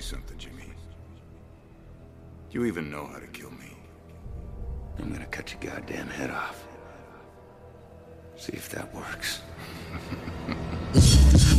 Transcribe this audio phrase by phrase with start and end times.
[0.00, 0.64] me something, Jimmy.
[2.50, 3.76] Do you even know how to kill me?
[4.98, 6.66] I'm gonna cut your goddamn head off.
[8.36, 9.42] See if that works.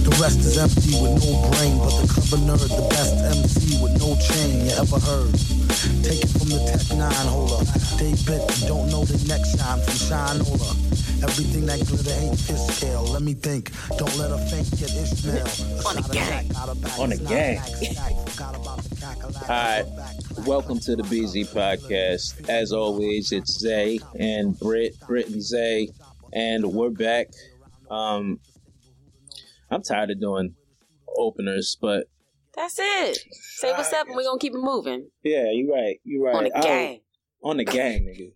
[0.01, 3.93] The rest is empty with no brain, but the clever nerd, the best MC with
[4.01, 5.33] no chain you ever heard.
[6.01, 7.61] Take it from the Tech 9 holder.
[8.01, 11.10] They bit, you don't know the next shine from Shinola.
[11.23, 13.03] Everything that glitter ain't piss scale.
[13.03, 15.45] Let me think, don't let her faint get Ishmael.
[15.87, 16.51] On the gang.
[16.99, 17.59] On the gang.
[19.45, 19.83] Hi,
[20.47, 22.49] welcome to the BZ Podcast.
[22.49, 25.89] As always, it's Zay and Britt, Britt and Zay,
[26.33, 27.27] and we're back.
[27.89, 28.39] Um,
[29.69, 30.55] I'm tired of doing
[31.17, 32.07] openers, but
[32.55, 33.19] That's it.
[33.57, 35.99] Say what's up, and we're gonna keep it moving yeah, you're right.
[36.03, 36.35] You're right.
[36.35, 36.99] on the I- gang.
[37.43, 38.31] on the gang, nigga.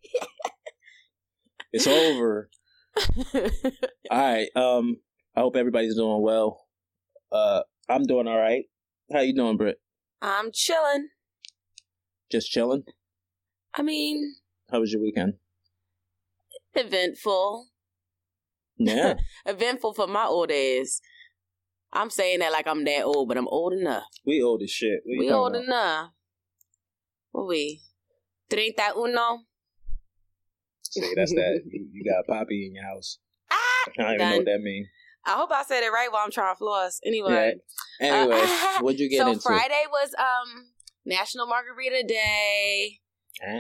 [1.74, 2.50] it's over.
[4.10, 4.48] All right.
[4.56, 4.98] Um,
[5.36, 6.66] I hope everybody's doing well.
[7.32, 8.64] Uh, I'm doing all right.
[9.12, 9.78] How you doing, Britt?
[10.22, 11.10] I'm chilling.
[12.32, 12.84] Just chilling.
[13.76, 14.36] I mean,
[14.72, 15.34] How was your weekend?
[16.74, 17.68] eventful.
[18.78, 19.14] Yeah.
[19.46, 21.00] Eventful for my old ass.
[21.94, 24.04] I'm saying that like I'm that old, but I'm old enough.
[24.26, 25.00] we old as shit.
[25.08, 25.64] We old about?
[25.64, 26.10] enough.
[27.32, 27.82] What we?
[28.50, 29.45] Treinta uno.
[31.04, 31.62] See, that's that.
[31.72, 33.20] You, you got Poppy in your house.
[33.52, 34.88] Ah, I don't even know what that means.
[35.26, 37.00] I hope I said it right while I'm trying to floss.
[37.06, 37.56] Anyway,
[38.00, 39.42] Anyway, Uh, what'd you get so into?
[39.42, 40.68] Friday was um
[41.06, 43.00] National Margarita Day.
[43.46, 43.60] Ah,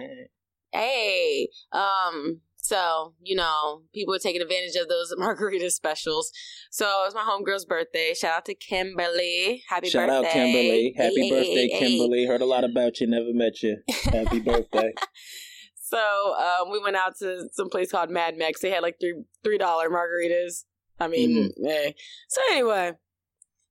[0.71, 6.31] Hey, um, so you know, people are taking advantage of those margarita specials.
[6.69, 8.13] So it was my homegirl's birthday.
[8.13, 9.63] Shout out to Kimberly.
[9.69, 10.27] Happy Shout birthday!
[10.27, 10.93] out Kimberly.
[10.97, 11.79] Happy Hey, hey, birthday, hey, hey.
[11.79, 12.25] Kimberly.
[12.25, 13.07] Heard a lot about you.
[13.07, 13.77] Never met you.
[14.11, 14.93] Happy birthday.
[15.87, 18.59] So um, we went out to some place called Mad Max.
[18.61, 20.65] They had like three three dollar margaritas.
[20.99, 21.65] I mean, Mm-hmm.
[21.67, 21.91] eh.
[22.27, 22.93] so anyway,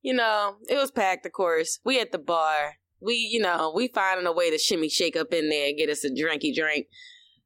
[0.03, 1.27] you know, it was packed.
[1.27, 2.77] Of course, we at the bar.
[3.01, 5.91] We, you know, we finding a way to shimmy shake up in there and get
[5.91, 6.87] us a drinky drink.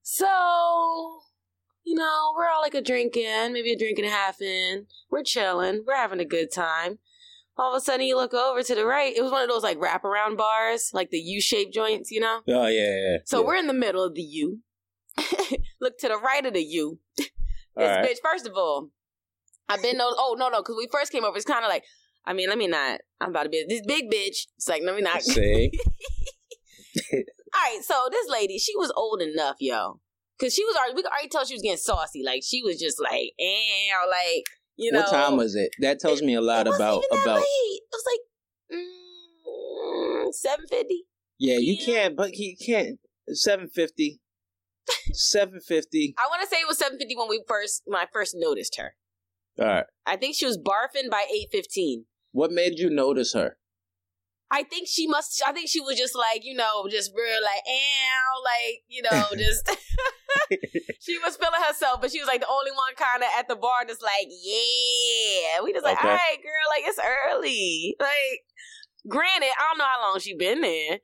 [0.03, 0.27] So,
[1.85, 4.87] you know, we're all like a drink in, maybe a drink and a half in.
[5.11, 5.85] We're chilling.
[5.87, 6.99] We're having a good time.
[7.59, 9.15] All of a sudden, you look over to the right.
[9.15, 12.41] It was one of those like wraparound bars, like the U-shaped joints, you know.
[12.49, 13.17] Oh yeah, yeah.
[13.25, 13.47] So yeah.
[13.47, 14.61] we're in the middle of the U.
[15.81, 16.99] Look to the right of the U.
[17.77, 18.11] This right.
[18.11, 18.91] bitch, first of all,
[19.69, 20.13] I've been no.
[20.19, 21.37] Oh no, no, because we first came over.
[21.37, 21.85] It's kind of like,
[22.27, 23.01] I mean, let me not.
[23.21, 24.49] I'm about to be this big bitch.
[24.57, 25.23] It's like, let me not.
[25.23, 25.71] See?
[27.13, 27.21] all
[27.55, 30.01] right, so this lady, she was old enough, yo,
[30.37, 30.95] because she was already.
[30.95, 32.25] We could already tell she was getting saucy.
[32.27, 34.45] Like she was just like, eh, like,
[34.79, 35.01] you know.
[35.01, 35.71] what time was it?
[35.81, 37.37] That tells me a lot It about about.
[37.41, 37.45] late.
[37.45, 41.05] It was like mm, seven fifty.
[41.39, 41.85] Yeah, you Yeah.
[41.87, 42.17] can't.
[42.17, 42.99] But you can't.
[43.31, 44.21] Seven fifty.
[45.13, 46.15] Seven fifty.
[46.19, 48.77] I want to say it was seven fifty when we first when I first noticed
[48.79, 48.95] her.
[49.59, 49.85] All right.
[50.07, 52.07] I think she was barfing by eight fifteen.
[52.33, 53.57] What made you notice her?
[54.51, 55.43] I think she must.
[55.47, 59.25] I think she was just like you know, just real like, ow, like you know,
[59.39, 59.69] just.
[61.01, 63.57] she was feeling herself, but she was like the only one kind of at the
[63.57, 65.61] bar, just like, yeah.
[65.63, 66.09] We just like, Okay.
[66.09, 67.97] all right, girl, like it's early.
[67.99, 68.45] Like,
[69.09, 71.01] granted, I don't know how long she been there,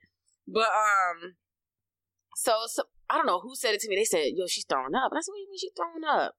[0.47, 1.35] but um,
[2.35, 3.95] so, so I don't know who said it to me.
[3.95, 6.05] They said, yo, she's throwing up, and I said, what do you mean she's throwing
[6.05, 6.35] up?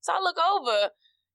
[0.00, 0.90] So I look over,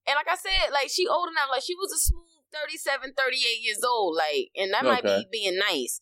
[0.07, 3.39] and like I said, like she old enough, like she was a smooth 37, 38
[3.61, 5.99] years old, like, and that might be being nice.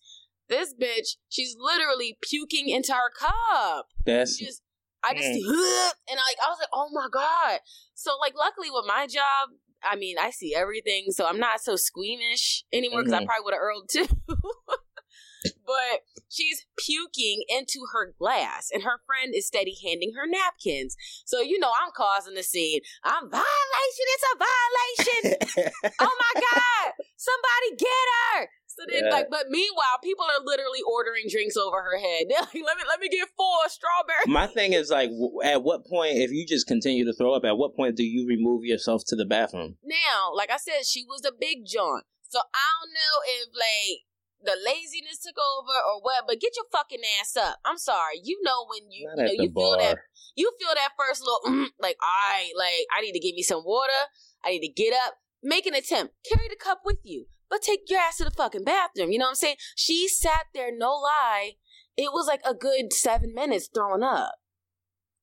[0.47, 3.88] This bitch, she's literally puking into her cup.
[4.05, 4.61] That's Just,
[5.03, 5.35] I just, Mm.
[6.09, 7.59] and like, I was like, oh my god.
[7.95, 9.49] So like, luckily with my job,
[9.83, 13.25] I mean, I see everything, so I'm not so squeamish anymore because I Mhm.
[13.25, 14.07] probably would have earled too.
[15.66, 20.96] but she's puking into her glass, and her friend is steady handing her napkins.
[21.25, 22.81] So you know, I'm causing the scene.
[23.03, 24.06] I'm violation.
[24.13, 25.72] It's a violation.
[26.00, 26.94] oh my god!
[27.18, 28.50] Somebody get her!
[28.68, 29.09] So then, Yeah.
[29.09, 32.25] like, but meanwhile, people are literally ordering drinks over her head.
[32.29, 35.09] They're like, "Let me, let me get four strawberry." My thing is like,
[35.46, 38.28] at what point, if you just continue to throw up, at what point do you
[38.28, 39.78] remove yourself to the bathroom?
[39.84, 42.02] Now, like I said, she was a big John.
[42.28, 44.02] So I don't know if like
[44.45, 47.59] the laziness took over or what, but get your fucking ass up.
[47.66, 48.22] I'm sorry.
[48.23, 49.97] You know when you Not you, know, you feel that
[50.35, 53.43] you feel that first little mm, like all right, like I need to give me
[53.43, 54.09] some water.
[54.43, 55.16] I need to get up.
[55.43, 56.14] Make an attempt.
[56.29, 57.25] Carry the cup with you.
[57.49, 59.11] But take your ass to the fucking bathroom.
[59.11, 59.58] You know what I'm saying?
[59.75, 61.53] She sat there, no lie.
[61.97, 64.34] It was like a good seven minutes throwing up.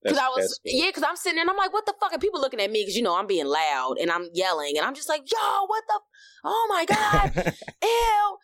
[0.06, 2.12] Cause I was, yeah, cause I'm sitting there and I'm like, what the fuck?
[2.12, 4.84] And people looking at me cause you know I'm being loud and I'm yelling and
[4.84, 6.00] I'm just like, yo, what the,
[6.44, 8.36] oh my God, ew,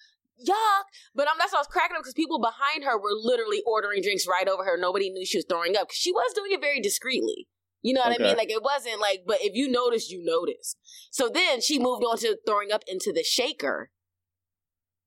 [0.46, 0.85] yuck.
[1.14, 4.02] But I'm, that's why I was cracking up because people behind her were literally ordering
[4.02, 4.76] drinks right over her.
[4.79, 7.49] Nobody knew she was throwing up because she was doing it very discreetly.
[7.82, 8.37] You know what I mean?
[8.37, 10.76] Like it wasn't like, but if you noticed, you noticed.
[11.11, 13.90] So then she moved on to throwing up into the shaker.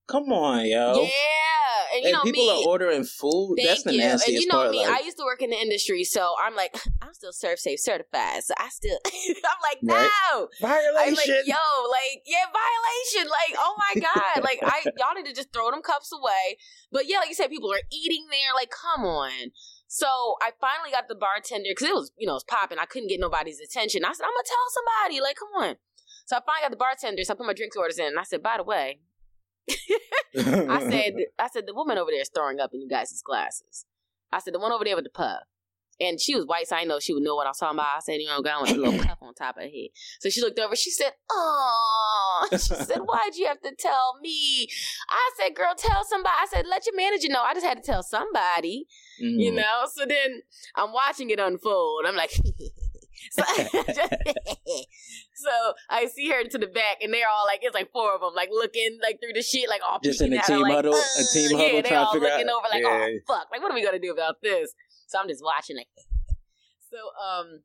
[0.08, 1.04] Come on, yo.
[1.04, 2.50] Yeah, and you know people me.
[2.50, 3.58] are ordering food.
[3.64, 4.00] That's the you.
[4.00, 4.72] nastiest and you know part.
[4.72, 7.80] me, like, I used to work in the industry, so I'm like, I'm still ServSafe
[7.80, 8.44] certified.
[8.44, 9.96] So I still, I'm like, no.
[9.96, 10.10] Right.
[10.34, 11.16] I'm violation.
[11.16, 13.30] like, yo, like, yeah, violation.
[13.30, 14.44] Like, oh my God.
[14.44, 16.58] like, I y'all need to just throw them cups away.
[16.92, 18.54] But yeah, like you said, people are eating there.
[18.56, 19.52] Like, come on.
[19.88, 20.08] So
[20.42, 22.80] I finally got the bartender because it was, you know, it was popping.
[22.80, 24.06] I couldn't get nobody's attention.
[24.06, 25.22] I said, I'm gonna tell somebody.
[25.22, 25.76] Like, come on.
[26.26, 27.24] So I finally got the bartender.
[27.24, 29.00] So I put my drinks orders in, and I said, by the way,
[30.38, 33.86] I said, I said the woman over there is throwing up in you guys' glasses.
[34.32, 35.42] I said the one over there with the puff.
[36.00, 37.98] And she was white, so I know she would know what I was talking about.
[37.98, 39.90] I said, you know, with a little puff on top of her head.
[40.20, 40.76] So she looked over.
[40.76, 44.68] She said, "Oh," she said, "Why'd you have to tell me?"
[45.12, 47.84] I said, "Girl, tell somebody." I said, "Let your manager know." I just had to
[47.84, 48.88] tell somebody,
[49.22, 49.40] Mm.
[49.44, 49.86] you know.
[49.94, 50.42] So then
[50.76, 52.06] I'm watching it unfold.
[52.08, 52.32] I'm like,
[53.32, 53.44] so,
[55.34, 55.52] so
[55.90, 58.34] I see her to the back, and they're all like, it's like four of them,
[58.36, 61.24] like looking like through the shit, like all Just in a team like, huddle- a
[61.34, 63.08] team yeah, they all looking out- over, like, Yeah.
[63.10, 64.74] oh fuck, like what are we gonna do about this?
[65.08, 65.88] So I'm just watching it.
[66.92, 67.62] So um,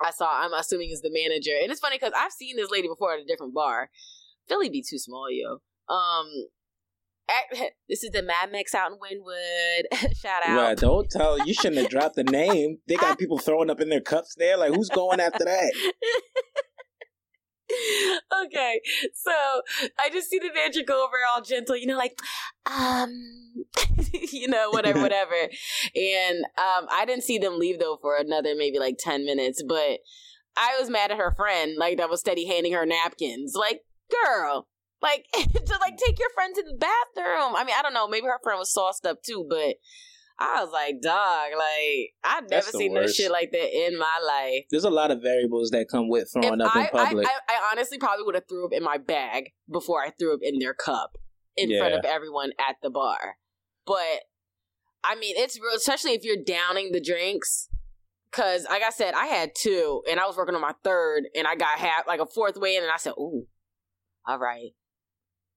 [0.00, 0.28] I saw.
[0.40, 3.18] I'm assuming is the manager, and it's funny because I've seen this lady before at
[3.18, 3.90] a different bar.
[4.48, 5.58] Philly be too small, yo.
[5.92, 6.26] Um,
[7.88, 10.14] this is the Mad Max out in Wynwood.
[10.16, 10.56] Shout out.
[10.56, 11.44] Right, don't tell.
[11.46, 12.78] You shouldn't have dropped the name.
[12.86, 14.56] They got people throwing up in their cups there.
[14.56, 15.72] Like, who's going after that?
[18.44, 18.80] okay,
[19.14, 19.32] so
[19.98, 22.18] I just see the manager go over all gentle, you know, like,
[22.66, 23.10] um,
[24.12, 25.34] you know, whatever, whatever.
[25.94, 30.00] And um, I didn't see them leave though for another maybe like 10 minutes, but
[30.54, 33.54] I was mad at her friend, like, that was steady handing her napkins.
[33.54, 33.80] Like,
[34.10, 34.68] girl,
[35.02, 37.56] like, to like take your friend to the bathroom.
[37.56, 39.76] I mean, I don't know, maybe her friend was sauced up too, but
[40.38, 44.64] I was like, dog, like, I've never seen no shit like that in my life.
[44.70, 47.26] There's a lot of variables that come with throwing If up I, in public.
[47.26, 50.34] I, I, I honestly probably would have threw up in my bag before I threw
[50.34, 51.18] up in their cup
[51.56, 53.36] in front of everyone at the bar.
[53.86, 54.22] But
[55.04, 57.68] I mean, it's real, especially if you're downing the drinks.
[58.30, 61.46] Cause like I said, I had two, and I was working on my third, and
[61.46, 63.46] I got half like a fourth way in, and I said, "Ooh,
[64.26, 64.70] all right."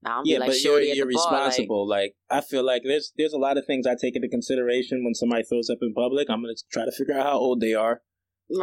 [0.06, 1.88] Now yeah, like but you're, you're bar, like, responsible.
[1.88, 5.14] Like, I feel like there's there's a lot of things I take into consideration when
[5.16, 6.30] somebody throws up in public.
[6.30, 8.02] I'm gonna try to figure out how old they are.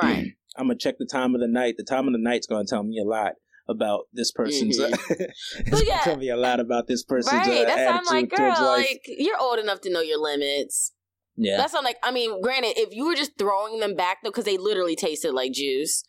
[0.00, 0.28] right?
[0.56, 1.74] I'm gonna check the time of the night.
[1.76, 3.32] The time of the night's gonna tell me a lot
[3.68, 4.78] about this person's.
[4.78, 4.92] Mhm.
[5.10, 7.62] it's But gonna tell me a lot about this person's Right.
[7.62, 10.92] uh, That's attitude like, girl, like you're old enough to know your limits.
[11.36, 14.30] yeah, That's not like I mean, granted, if you were just throwing them back though,
[14.30, 16.04] because they literally tasted like juice.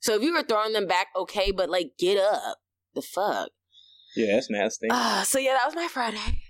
[0.00, 2.58] So if you were throwing them back, okay, but like get up.
[2.94, 3.48] The fuck.
[4.16, 4.88] Yeah, that's nasty.
[4.90, 6.42] Ah, so yeah, that was my Friday.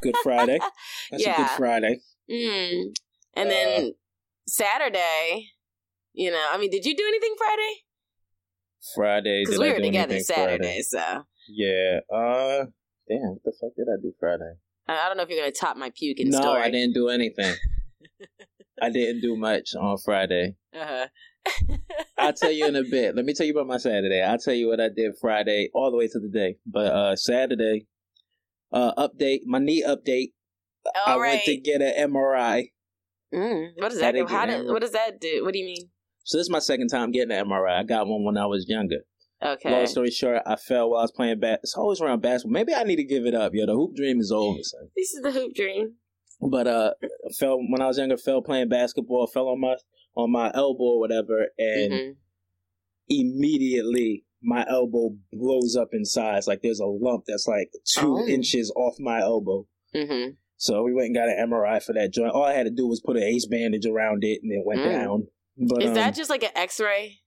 [0.00, 0.58] Good Friday.
[1.10, 1.36] That's a Yeah.
[1.36, 2.00] good Friday.
[2.30, 2.94] Mm.
[3.34, 3.94] And Uh, then
[4.46, 5.48] Saturday,
[6.12, 7.72] you know, I mean, did you do anything Friday?
[8.94, 9.44] Friday.
[9.44, 10.82] Because we were together Saturday, Friday?
[10.82, 12.00] so Yeah.
[12.12, 12.66] Uh,
[13.08, 13.20] damn.
[13.32, 14.54] What the fuck did I do Friday?
[14.88, 16.62] I don't know if you're gonna top my puking no, story.
[16.62, 17.54] I didn't do anything.
[18.82, 20.56] I didn't do much on Friday.
[20.74, 21.06] Uh-huh.
[22.18, 23.16] I'll tell you in a bit.
[23.16, 24.22] Let me tell you about my Saturday.
[24.22, 26.56] I'll tell you what I did Friday all the way to the day.
[26.66, 27.86] But uh Saturday,
[28.72, 30.32] uh update, my knee update.
[31.06, 32.70] I All went to get an MRI.
[33.34, 34.14] Mm, what does that?
[34.14, 34.26] do?
[34.26, 35.44] How did, what does that do?
[35.44, 35.90] What do you mean?
[36.24, 37.80] So this is my second time getting an MRI.
[37.80, 38.98] I got one when I was younger.
[39.42, 39.70] Okay.
[39.70, 41.60] Long story short, I fell while I was playing bat.
[41.62, 42.52] It's always around basketball.
[42.52, 43.52] Maybe I need to give it up.
[43.54, 44.58] Yo, the hoop dream is over.
[44.62, 44.88] Son.
[44.96, 45.94] This is the hoop dream.
[46.40, 46.92] But uh,
[47.38, 48.16] fell when I was younger.
[48.16, 49.26] Fell playing basketball.
[49.26, 49.76] Fell on my
[50.16, 52.16] on my elbow or whatever, and Mhm.
[53.08, 56.46] immediately my elbow blows up in size.
[56.46, 58.26] Like there's a lump that's like two Oh.
[58.26, 59.66] inches off my elbow.
[59.94, 60.36] Mhm.
[60.56, 62.32] So we went and got an MRI for that joint.
[62.32, 64.80] All I had to do was put an ace bandage around it, and it went
[64.80, 64.92] Mm.
[64.92, 65.28] down.
[65.56, 67.18] But Is um, that just like an X-ray?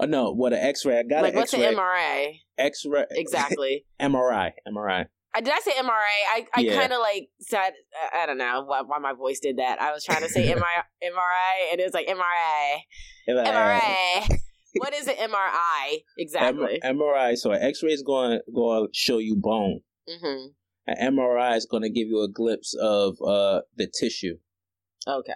[0.00, 0.98] oh no, what an X-ray?
[0.98, 1.68] I got Like an what's X-ray.
[1.68, 3.86] an MRI X-ray exactly?
[4.00, 4.52] MRI.
[4.66, 5.06] MRI.
[5.34, 5.88] I did I say MRI?
[5.90, 6.74] I, I Yeah.
[6.80, 7.72] kind of like said
[8.14, 9.80] I, don't know why, why my voice did that.
[9.80, 12.78] I was trying to say MRI, MRI, and it was like MRI,
[13.28, 14.38] MRI.
[14.78, 16.80] what is an MRI exactly?
[16.82, 17.36] M- MRI.
[17.36, 19.80] So an X-ray is going to show you bone.
[20.08, 20.46] hmm
[20.86, 24.36] An MRI is going to give you a glimpse of uh the tissue
[25.06, 25.32] Okay.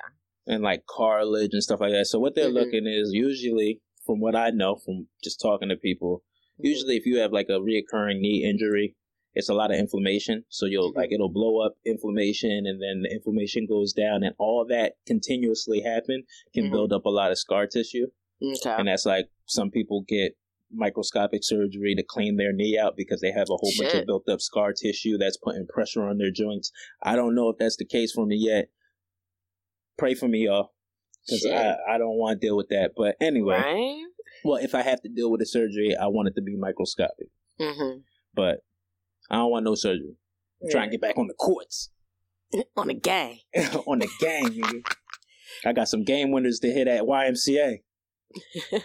[0.47, 2.07] and like cartilage and stuff like that.
[2.07, 2.55] So what they're Mhm.
[2.55, 6.23] looking is usually, from what I know from just talking to people,
[6.55, 6.67] Mm-hmm.
[6.67, 8.95] usually if you have like a reoccurring knee injury,
[9.35, 10.45] it's a lot of inflammation.
[10.49, 10.97] So you'll Mhm.
[10.97, 15.81] like it'll blow up inflammation, and then the inflammation goes down, and all that continuously
[15.81, 16.25] happen
[16.55, 16.73] can Mhm.
[16.73, 18.09] build up a lot of scar tissue.
[18.45, 18.71] Okay.
[18.77, 20.37] and that's like some people get
[20.73, 24.29] microscopic surgery to clean their knee out because they have a whole bunch of built
[24.29, 26.73] up scar tissue that's putting pressure on their joints.
[27.03, 28.69] I don't know if that's the case for me yet.
[29.97, 30.73] Pray for me, y'all,
[31.27, 32.93] because I, I don't want to deal with that.
[32.97, 34.03] But anyway, Right.
[34.45, 37.29] well, if I have to deal with a surgery, I want it to be microscopic.
[37.61, 38.01] Mm-hmm.
[38.35, 38.65] But
[39.31, 40.17] I don't want no surgery.
[40.63, 41.91] I'm trying to get back on the courts,
[42.77, 43.39] on the gang.
[43.87, 44.45] on the gang.
[44.51, 44.83] Nigga.
[45.65, 47.79] I got some game winners to hit at YMCA.
[48.73, 48.81] All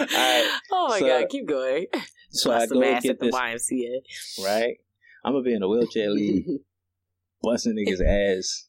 [0.00, 1.86] right, Oh my so- god, keep going.
[2.30, 4.44] so Bust I go ass get at the this, YMCA.
[4.44, 4.76] Right?
[5.24, 6.46] I'm gonna be in a wheelchair league,
[7.42, 8.68] busting niggas ass.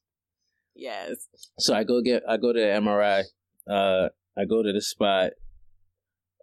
[0.76, 1.28] yes.
[1.60, 3.24] So I go get I go to the MRI.
[3.70, 5.32] Uh, I go to the spot,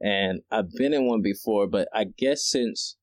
[0.03, 2.97] and I've been in one before, but I guess since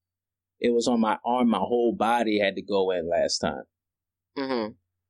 [0.60, 3.64] it was on my arm, my whole body had to go in last time.
[4.38, 4.66] hmm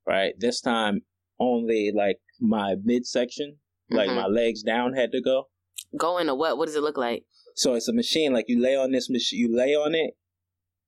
[0.05, 1.01] Right, this time
[1.39, 3.57] only like my midsection,
[3.89, 4.15] like Mhm.
[4.15, 5.49] my legs down, had to go.
[5.97, 6.57] Go into what?
[6.57, 7.25] What does it look like?
[7.55, 8.31] So it's a machine.
[8.33, 10.15] Like you lay on this machine, you lay on it,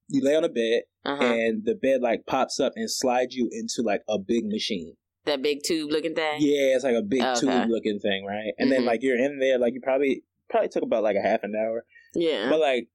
[0.08, 1.24] you lay on a bed, Uh-huh.
[1.24, 4.96] and the bed like pops up and slides you into like a big machine.
[5.26, 6.38] that big tube looking thing.
[6.42, 7.40] Yeah, it's like a big Okay.
[7.42, 8.54] tube looking thing, right?
[8.58, 8.86] And then Mhm.
[8.88, 11.86] like you're in there, like you probably probably took about like a half an hour,
[12.14, 12.50] Yeah.
[12.50, 12.88] but like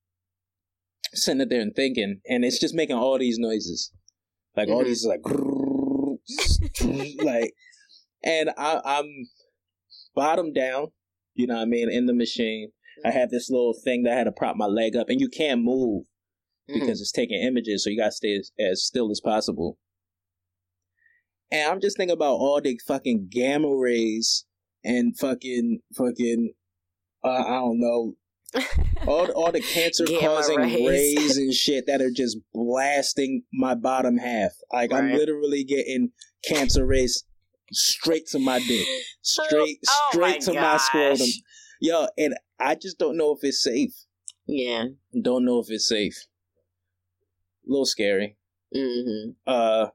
[1.12, 3.92] sitting there and thinking, and it's just making all these noises,
[4.56, 4.86] like all Mhm.
[4.86, 5.20] these like
[7.24, 7.52] like,
[8.24, 9.06] and I, I'm
[10.14, 10.88] bottom down,
[11.34, 12.72] you know what I mean, in the machine.
[13.04, 15.28] I have this little thing that I had to prop my leg up, and you
[15.28, 16.04] can't move
[16.66, 19.78] because it's taking images, so you gotta stay as, as still as possible.
[21.52, 24.46] And I'm just thinking about all the fucking gamma rays
[24.82, 26.54] and fucking fucking
[27.26, 28.14] uh, I don't know
[29.06, 30.86] all all the cancer causing rays.
[30.88, 31.36] rays.
[31.36, 34.52] and shit that are just blasting my bottom half.
[34.72, 36.12] Like I'm literally getting
[36.44, 37.24] cancer rays
[37.72, 38.86] straight to my dick,
[39.22, 41.26] straight Oh my straight to my scrotum.
[41.80, 43.92] Yo, and I just don't know if it's safe.
[44.46, 44.84] Yeah.
[45.20, 46.16] Don't know if it's safe.
[47.66, 48.36] A little scary.
[48.74, 49.88] hmm Uh,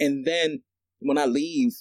[0.00, 0.62] and then
[1.00, 1.72] when I leave,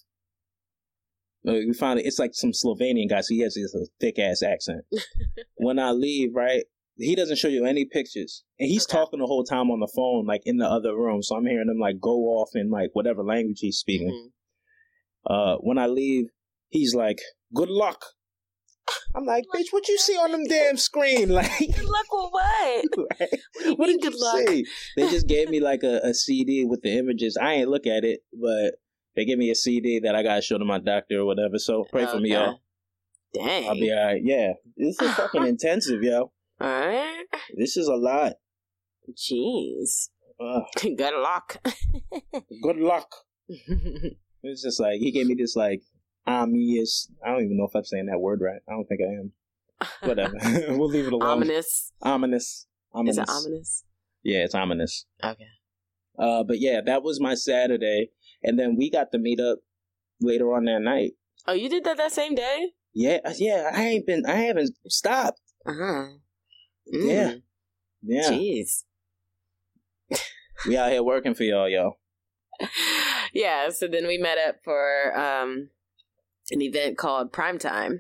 [1.44, 2.06] we found it.
[2.06, 4.82] It's like some Slovenian guy, so he has this thick ass accent.
[5.56, 6.64] when I leave, right,
[6.98, 8.98] he doesn't show you any pictures, and he's Okay.
[8.98, 11.24] talking the whole time on the phone, like in the other room.
[11.24, 14.10] So I'm hearing him like go off in like whatever language he's speaking.
[14.12, 14.32] Mhm.
[15.26, 16.26] Uh, when I leave,
[16.70, 17.20] he's like,
[17.54, 18.04] "Good luck."
[19.16, 22.86] I'm like, "Bitch, what you see on them damn screen?" Like, Good luck with what?
[23.20, 23.30] right?
[23.66, 24.48] What What did good you luck?
[24.48, 24.66] say?
[24.96, 27.38] They just gave me like a, a CD with the images.
[27.40, 28.76] I ain't look at it, but
[29.16, 31.58] they give me a CD that I gotta show to my doctor or whatever.
[31.58, 32.60] So pray for me, y'all.
[33.34, 33.68] Dang.
[33.68, 34.22] I'll be alright.
[34.24, 36.32] Yeah, this is fucking intensive, yo.
[36.60, 37.26] All right.
[37.58, 38.34] This is a lot.
[39.12, 40.10] Jeez.
[40.40, 40.64] Ugh,
[40.98, 41.58] Good luck.
[42.64, 43.14] good luck.
[44.44, 45.82] It's just like he gave me this like
[46.26, 47.12] ominous.
[47.24, 48.62] I don't even know if I'm saying that word right.
[48.68, 49.32] I don't think I am.
[50.08, 50.34] Whatever.
[50.78, 51.30] we'll leave it alone.
[51.30, 51.92] Ominous.
[52.02, 52.68] Ominous.
[52.94, 53.18] Ominous.
[53.18, 53.84] Is it ominous?
[54.24, 55.06] Yeah, it's ominous.
[55.24, 55.48] Okay.
[56.18, 58.10] Uh, but yeah, that was my Saturday,
[58.44, 59.60] and then we got to meet up
[60.20, 61.14] later on that night.
[61.48, 62.72] Oh, you did that that same day?
[62.94, 63.72] Yeah, yeah.
[63.74, 64.26] I ain't been.
[64.26, 65.42] I haven't stopped.
[65.66, 66.06] Uh huh.
[66.86, 67.36] Yeah.
[68.04, 68.84] Yeah, Jeez.
[70.68, 72.00] we out here working for y'all, y'all.
[73.34, 73.70] yeah.
[73.70, 75.70] So then we met up for um,
[76.52, 78.00] an event called Primetime.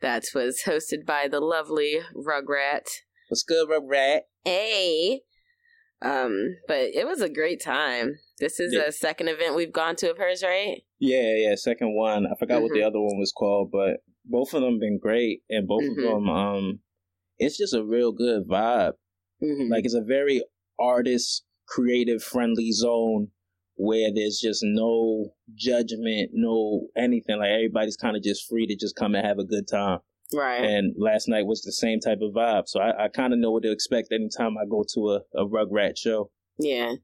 [0.00, 2.86] That was hosted by the lovely Rugrat.
[3.28, 4.20] What's good, Rugrat?
[6.00, 8.18] Um, but it was a great time.
[8.38, 8.84] This is Yeah.
[8.86, 10.82] a second event we've gone to of hers, right?
[11.00, 11.54] Yeah, yeah.
[11.56, 12.26] Second one.
[12.26, 12.86] I forgot what the Mhm.
[12.86, 15.98] other one was called, but both of them been great, and both Mhm.
[15.98, 16.80] of them, um,
[17.38, 18.94] it's just a real good vibe.
[19.42, 19.70] Mm-hmm.
[19.72, 20.42] Like it's a very
[20.78, 23.30] artist, creative, friendly zone
[23.76, 27.38] where there's just no judgment, no anything.
[27.38, 30.00] Like everybody's kind of just free to just come and have a good time.
[30.32, 30.64] Right.
[30.64, 32.68] And last night was the same type of vibe.
[32.68, 35.46] So I, I kind of know what to expect anytime I go to a, a
[35.46, 36.30] Rugrat show.
[36.58, 36.94] yeah.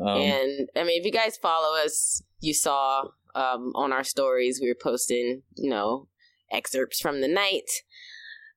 [0.00, 3.02] Um, and I mean, if you guys follow us, you saw
[3.34, 6.08] um, on our stories we were posting, you know,
[6.50, 7.70] excerpts from the night.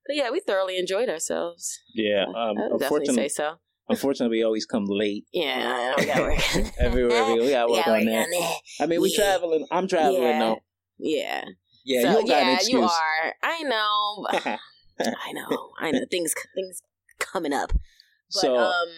[0.08, 1.82] But yeah, we thoroughly enjoyed ourselves.
[1.94, 2.24] yeah.
[2.36, 3.54] Um, definitely unfortunately, say so.
[3.90, 5.26] unfortunately, we always come late.
[5.34, 6.40] Yeah, we got work.
[6.80, 7.90] Everywhere we, we We work on work that.
[7.90, 8.56] on that.
[8.80, 9.18] I mean, we Yeah.
[9.18, 9.68] traveling.
[9.72, 10.40] I'm traveling yeah.
[10.40, 10.60] though.
[10.98, 11.44] Yeah.
[11.86, 13.34] Yeah, so, you don't got an yeah, you are.
[13.44, 14.28] I know.
[15.00, 15.70] I know.
[15.80, 16.06] I know.
[16.10, 16.82] Things things
[17.20, 17.72] coming up.
[17.72, 18.90] But so um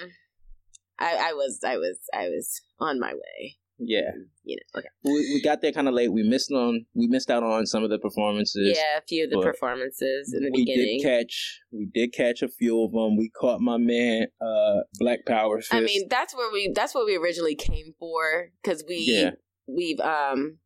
[1.00, 3.58] I I was I was I was on my way.
[3.80, 4.12] yeah,
[4.44, 4.80] You know.
[4.80, 4.88] Okay.
[5.04, 6.12] we, we got there kind of late.
[6.12, 6.86] We missed on.
[6.96, 8.76] We missed out on some of the performances.
[8.78, 11.00] Yeah, a few of the performances in the we beginning.
[11.02, 11.60] did catch.
[11.72, 13.18] We did catch a few of them.
[13.18, 15.74] We caught my man, uh, Black Power Fist.
[15.74, 19.32] I mean, that's where we that's what we originally came for because we Yeah.
[19.68, 20.58] we've um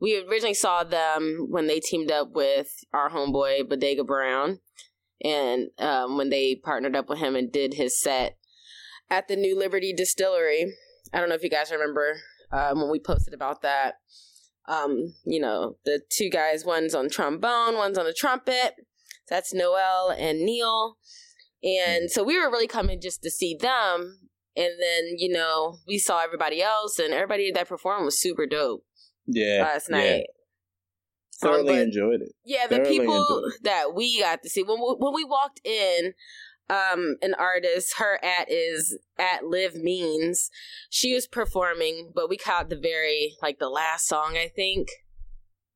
[0.00, 4.60] we originally saw them when they teamed up with our homeboy Bodega Brown,
[5.22, 8.36] and um when they partnered up with him and did his set
[9.10, 10.72] at the New Liberty Distillery.
[11.12, 12.20] I don't know if you guys remember
[12.52, 13.94] um, when we posted about that.
[14.68, 18.74] Um, you know, the two guys, one's on trombone, one's on the trumpet.
[19.28, 20.96] That's Noel and Neil.
[21.62, 24.18] And so we were really coming just to see them.
[24.56, 28.84] And then, you know, we saw everybody else, and everybody that performed was super dope
[29.30, 29.62] Yeah.
[29.62, 29.96] last yeah.
[29.96, 30.24] night.
[31.42, 32.32] Um, Thoroughly but- enjoyed it.
[32.44, 36.12] Yeah, the Thoroughly people that we got to see when we, when we walked in,
[36.68, 40.50] um, an artist, her at is at Live Means.
[40.90, 44.88] She was performing, but we caught the very like the last song, I think.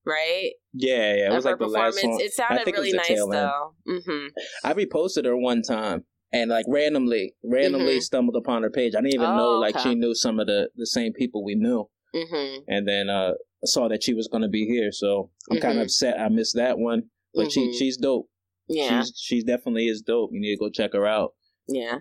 [0.06, 0.52] Right?
[0.74, 1.32] Yeah, yeah.
[1.32, 2.18] It was like the last song.
[2.20, 3.74] It sounded think it really nice though.
[3.88, 4.26] Mm-hmm.
[4.62, 8.02] I reposted her one time and like randomly, randomly Mhm.
[8.02, 8.94] stumbled upon her page.
[8.94, 9.82] I didn't even Oh, know like okay.
[9.90, 11.88] she knew some of the the same people we knew.
[12.14, 12.62] Mm-hmm.
[12.68, 13.32] And then uh
[13.64, 15.80] saw that she was going to be here, so I'm kind Mhm.
[15.80, 17.04] of upset I missed that one.
[17.34, 17.74] But she Mhm.
[17.78, 18.28] she's dope.
[18.68, 19.02] Yeah.
[19.02, 20.30] She's she's definitely is dope.
[20.32, 21.34] You need to go check her out.
[21.66, 21.98] Yeah.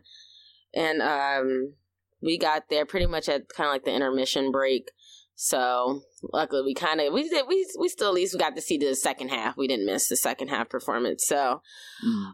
[0.73, 1.73] And um
[2.21, 4.89] we got there pretty much at kind of like the intermission break.
[5.35, 6.01] So
[6.31, 8.77] luckily we kind of we did we we still at least we got to see
[8.77, 9.57] the second half.
[9.57, 11.23] We didn't miss the second half performance.
[11.25, 11.61] So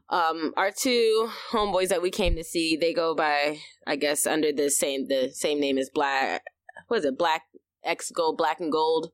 [0.10, 4.52] um our two homeboys that we came to see, they go by I guess under
[4.52, 6.44] the same the same name as Black
[6.90, 7.18] Was it?
[7.18, 7.44] Black
[7.84, 9.12] X Gold, Black and Gold.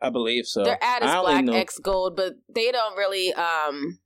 [0.00, 0.64] I believe so.
[0.64, 3.98] Their ad is Black X Gold, but they don't really um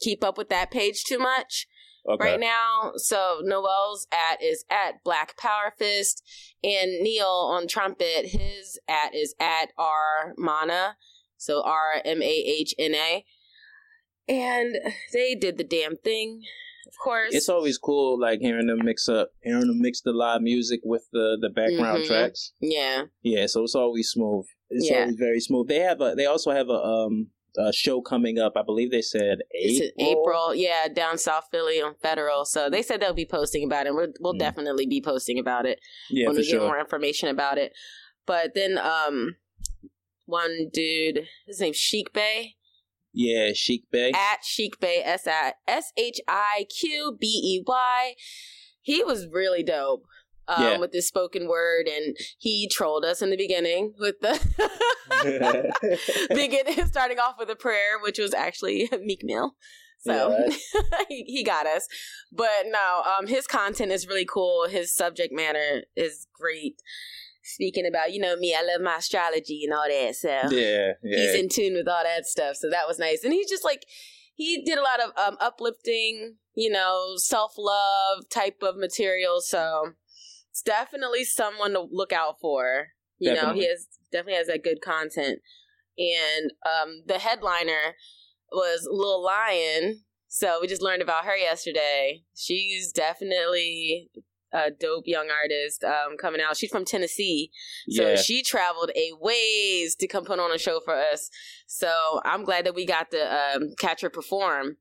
[0.00, 1.66] keep up with that page too much
[2.08, 2.24] okay.
[2.24, 2.92] right now.
[2.96, 6.22] So Noel's at is at Black Power Fist,
[6.62, 10.96] and Neil on trumpet, his at is at R Mana,
[11.36, 13.24] so R M A H N A,
[14.28, 14.76] and
[15.12, 16.42] they did the damn thing,
[16.86, 17.34] of course.
[17.34, 21.06] It's always cool, like hearing them mix up, hearing them mix the live music with
[21.12, 22.06] the the background Mhm.
[22.06, 22.52] tracks.
[22.60, 24.46] yeah, Yeah, so it's always smooth.
[24.70, 25.00] It's Yeah.
[25.00, 25.68] always very smooth.
[25.68, 26.14] They have a.
[26.16, 28.52] They also have a um a show coming up.
[28.54, 29.90] I believe they said April.
[30.20, 32.44] April, yeah, down South Philly on Federal.
[32.44, 33.94] So they said they'll be posting about it.
[33.94, 34.38] We'll, we'll Mm.
[34.40, 35.80] definitely be posting about it.
[36.10, 36.60] Yeah, when we get sure.
[36.60, 37.72] more information about it.
[38.26, 39.36] But then um
[40.26, 42.56] one dude, his name's Shiq Bey.
[43.18, 44.12] Yeah, Shiq Bey.
[44.12, 45.26] At Shiq Bey S
[45.96, 48.14] H I Q B E Y.
[48.82, 50.04] He was really dope.
[50.48, 50.78] Um, Yeah.
[50.78, 54.38] with his spoken word and he trolled us in the beginning with the
[56.34, 59.56] beginning starting off with a prayer, which was actually Meek Mill.
[59.98, 60.46] So
[61.08, 61.88] he, he got us.
[62.30, 64.68] But no, um his content is really cool.
[64.68, 66.80] His subject matter is great.
[67.48, 70.16] Speaking about, you know me, I love my astrology and all that.
[70.16, 71.16] So yeah, yeah.
[71.16, 72.56] he's in tune with all that stuff.
[72.56, 73.22] So that was nice.
[73.22, 73.86] And he's just like
[74.34, 79.40] he did a lot of um uplifting, you know, self love type of material.
[79.40, 79.92] So
[80.50, 82.88] it's definitely someone to look out for.
[83.18, 85.38] You know, he has definitely has that good content.
[85.96, 87.94] And um the headliner
[88.50, 90.00] was Lil Lion.
[90.26, 92.24] So we just learned about her yesterday.
[92.34, 94.10] She's definitely
[94.56, 96.56] a dope young artist um, coming out.
[96.56, 97.50] She's from Tennessee.
[97.90, 98.16] So yeah.
[98.16, 101.30] she traveled a ways to come put on a show for us.
[101.66, 104.76] So I'm glad that we got to um, catch her perform.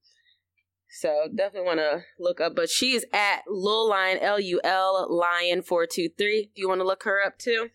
[0.90, 2.56] So definitely want to look up.
[2.56, 6.38] But she's at Lil Lion, L U L Lion 423.
[6.38, 7.70] If you want to look her up too.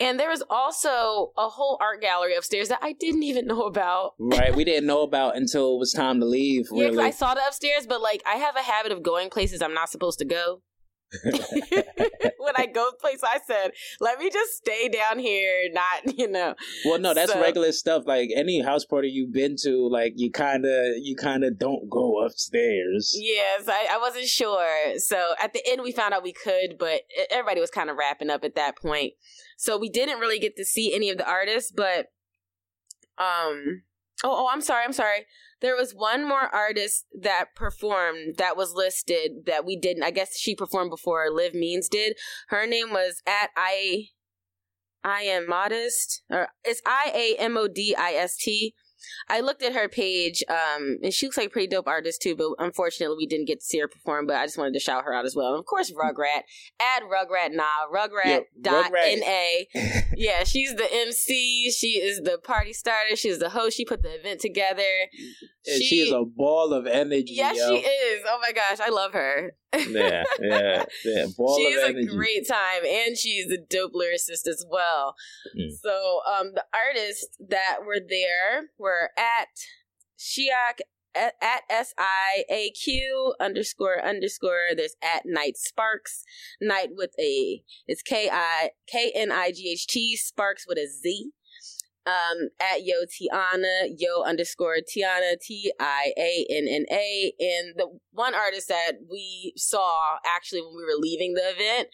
[0.00, 4.14] And there was also a whole art gallery upstairs that I didn't even know about.
[4.18, 4.54] right.
[4.54, 6.68] We didn't know about until it was time to leave.
[6.72, 7.04] Yeah, Really.
[7.04, 9.90] I saw it upstairs, but like I have a habit of going places I'm not
[9.90, 10.62] supposed to go.
[12.38, 16.54] when I go place, I said, "Let me just stay down here, not you know."
[16.84, 18.04] well, no, that's So- regular stuff.
[18.06, 21.88] Like any house party you've been to, like you kind of, you kind of don't
[21.90, 23.14] go upstairs.
[23.18, 24.98] Yes, I, I wasn't sure.
[24.98, 28.30] So at the end, we found out we could, but everybody was kind of wrapping
[28.30, 29.14] up at that point.
[29.56, 32.06] So we didn't really get to see any of the artists, but
[33.18, 33.82] um,
[34.24, 35.26] oh, oh, I'm sorry, I'm sorry.
[35.60, 40.02] There was one more artist that performed that was listed that we didn't.
[40.02, 42.16] I guess she performed before Liv Means did.
[42.48, 44.06] Her name was at I.
[45.02, 48.74] I am modest, or it's I A M O D I S T.
[49.28, 52.36] I looked at her page, um, and she looks like a pretty dope artist too.
[52.36, 54.26] But unfortunately, we didn't get to see her perform.
[54.26, 55.52] But I just wanted to shout her out as well.
[55.52, 56.42] And of course, Rugrat.
[56.80, 57.86] Add Rugrat now.
[57.92, 59.20] Rugrat Yeah, dot Rugrat.
[59.74, 60.00] na.
[60.16, 61.70] Yeah, she's the MC.
[61.70, 63.16] She is the party starter.
[63.16, 63.76] She's the host.
[63.76, 64.82] She put the event together.
[65.66, 67.34] And she, is a ball of energy.
[67.34, 67.68] Yes, yo.
[67.68, 68.24] she is.
[68.26, 69.52] Oh my gosh, I love her.
[69.74, 71.26] Yeah, yeah, yeah.
[71.36, 72.08] Ball she is energy.
[72.08, 75.14] a great time, and she's a dope lyricist as well.
[75.56, 75.70] Mm.
[75.82, 79.48] So, um, the artists that were there were at
[80.18, 80.80] Shiak
[81.14, 84.68] at, at S I A Q underscore underscore.
[84.76, 86.24] There's at Night Sparks.
[86.60, 90.86] Night with a it's K I K N I G H T Sparks with a
[90.86, 91.32] Z.
[92.06, 97.32] Um, at Yo Tiana, Yo underscore Tiana, T I A N N A.
[97.38, 101.88] And the one artist that we saw actually when we were leaving the event,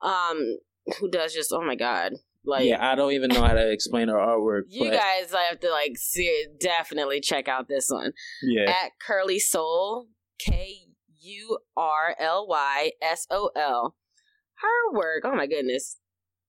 [0.00, 0.58] um,
[0.98, 2.12] who does just, oh my God.
[2.44, 4.62] Like, yeah, I don't even know how to explain her artwork.
[4.68, 9.38] you but guys have to like see, definitely check out this one yeah, at Curly
[9.38, 10.08] Soul,
[10.40, 10.74] K
[11.20, 13.94] U R L Y S O L.
[14.56, 15.98] Her work, oh my goodness,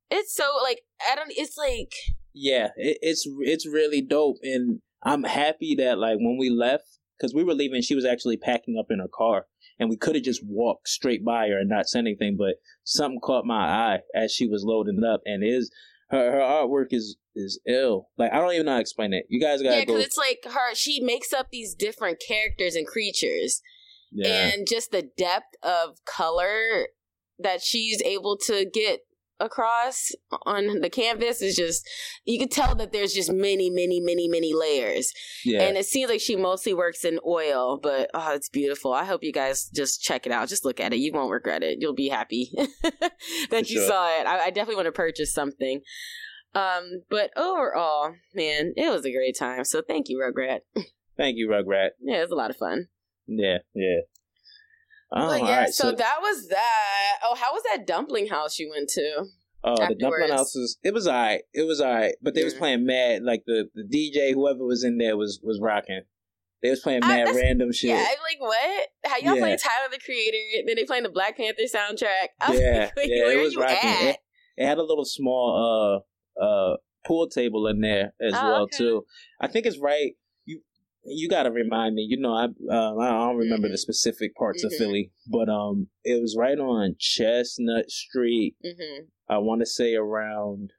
[0.09, 1.31] it's so like I don't.
[1.35, 1.93] It's like
[2.33, 7.33] yeah, it, it's it's really dope, and I'm happy that like when we left because
[7.33, 9.45] we were leaving, she was actually packing up in her car,
[9.79, 13.19] and we could have just walked straight by her and not said anything, but something
[13.21, 15.71] caught my eye as she was loading up, and is
[16.09, 18.09] her her artwork is is ill.
[18.17, 19.25] Like I don't even know how to explain it.
[19.29, 19.93] You guys gotta yeah, go.
[19.93, 20.75] because it's like her.
[20.75, 23.61] She makes up these different characters and creatures,
[24.11, 24.49] yeah.
[24.49, 26.87] and just the depth of color
[27.39, 29.01] that she's able to get
[29.43, 30.11] across
[30.45, 31.87] on the canvas is just
[32.25, 35.11] you can tell that there's just many many many many layers.
[35.45, 35.61] Yeah.
[35.63, 38.93] and it seems like she mostly works in oil but oh it's beautiful.
[38.93, 40.49] I hope you guys just check it out.
[40.49, 40.97] Just look at it.
[40.97, 41.77] You won't regret it.
[41.79, 42.51] You'll be happy
[42.83, 43.11] that
[43.49, 43.87] For you sure.
[43.87, 44.25] saw it.
[44.27, 45.81] I, I definitely want to purchase something.
[46.55, 49.63] Um but overall man it was a great time.
[49.65, 50.59] So thank you rugrat.
[51.15, 51.89] Thank you, Rugrat.
[52.01, 52.87] yeah it was a lot of fun.
[53.27, 53.99] Yeah, yeah.
[55.15, 58.69] Oh, but yeah right, so, that was that oh how was that dumpling house you
[58.69, 59.25] went to
[59.65, 61.43] Oh, the dumpling house was it was alright.
[61.53, 64.97] It was alright, but they was playing mad like the the DJ whoever was in
[64.97, 66.01] there was was rocking.
[66.61, 67.91] They was playing mad that's- random shit.
[67.91, 68.87] Yeah, I'm like, what?
[69.05, 69.41] How y'all Yeah.
[69.41, 70.37] playing Tyler the Creator?
[70.67, 72.27] Then they playing the Black Panther soundtrack.
[72.41, 73.89] I Yeah, like, yeah, it was you rocking.
[74.09, 74.17] at?
[74.57, 76.03] It had a little small
[76.39, 78.77] uh uh pool table in there as Oh, well okay.
[78.77, 79.05] too.
[79.39, 80.13] I think it's right.
[81.05, 82.05] You got to remind me.
[82.09, 83.79] You know, I um, I don't remember the Mhm.
[83.79, 84.67] specific parts Mhm.
[84.67, 88.55] of Philly, but um, it was right on Chestnut Street.
[88.63, 90.71] hmm I want to say around.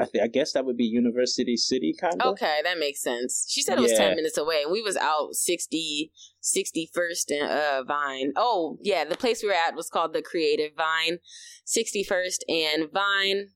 [0.00, 2.32] I think I guess that would be University City, kind of.
[2.34, 3.46] Okay, that makes sense.
[3.48, 4.06] She said it was Yeah.
[4.08, 4.62] 10 minutes away.
[4.62, 8.32] and We was out 60, 61st and uh, Vine.
[8.36, 11.18] Oh, yeah, the place we were at was called the Creative Vine,
[11.66, 13.48] 61st and Vine.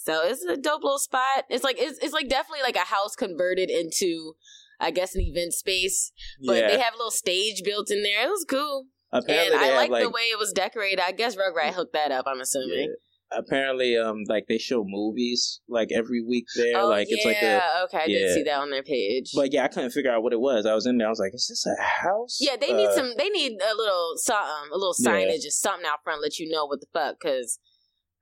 [0.00, 1.44] So it's a dope little spot.
[1.50, 4.34] It's like it's, it's like definitely like a house converted into
[4.80, 6.12] I guess an event space,
[6.46, 6.68] but yeah.
[6.68, 8.24] they have a little stage built in there.
[8.24, 8.86] It was cool.
[9.12, 11.00] apparently and I like like the way it was decorated.
[11.00, 12.26] I guess Rugrat hooked that up.
[12.28, 12.94] I'm assuming.
[13.32, 13.38] yeah.
[13.38, 16.78] apparently um like they show movies like every week there.
[16.78, 17.98] oh like yeah, it's like a okay.
[17.98, 18.18] I yeah.
[18.20, 19.32] did see that on their page.
[19.34, 20.64] But yeah, I couldn't figure out what it was.
[20.64, 21.08] I was in there.
[21.08, 23.14] I was like, "Is this a house?" yeah, they need Uh, some.
[23.18, 26.66] They need a little something, a little signage or something out front, let you know
[26.66, 27.16] what the fuck.
[27.20, 27.58] Because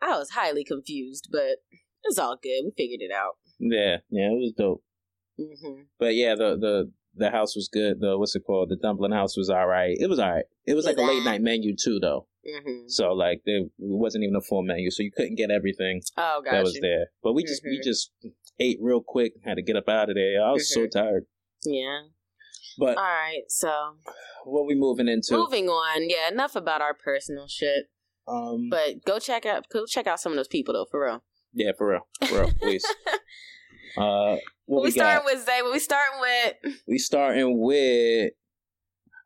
[0.02, 1.58] I was highly confused, but
[2.04, 2.62] it's all good.
[2.64, 3.36] We figured it out.
[3.58, 4.82] Yeah, yeah, it was dope.
[5.38, 8.00] hmm But yeah, the the the house was good.
[8.00, 8.68] The what's it called?
[8.68, 9.96] The dumpling house was all right.
[9.98, 10.44] It was all right.
[10.66, 12.26] It was like a late night menu too, though.
[12.44, 16.42] hmm So like there wasn't even a full menu, so you couldn't get everything Oh,
[16.44, 17.06] that was there.
[17.22, 17.84] But we just we Mhm.
[17.84, 18.12] just
[18.60, 19.32] ate real quick.
[19.44, 20.42] Had to get up out of there.
[20.44, 20.90] I was so Mhm.
[20.90, 21.26] tired.
[21.64, 22.02] Yeah.
[22.78, 23.44] But All right.
[23.48, 23.96] So
[24.44, 25.34] what we moving into?
[25.34, 26.10] moving on.
[26.10, 26.28] Yeah.
[26.30, 27.86] Enough about our personal shit.
[28.28, 29.66] Um, But go check out.
[29.72, 30.86] Go check out some of those people though.
[30.90, 31.22] For real.
[31.52, 32.84] yeah, for real, for real, please.
[33.96, 34.36] Uh,
[34.66, 35.62] what we we, starting with Zay.
[35.62, 36.74] What we starting with?
[36.86, 38.32] we starting with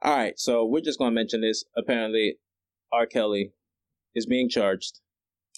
[0.03, 2.37] all right so we're just going to mention this apparently
[2.93, 3.53] r kelly
[4.15, 5.01] is being charged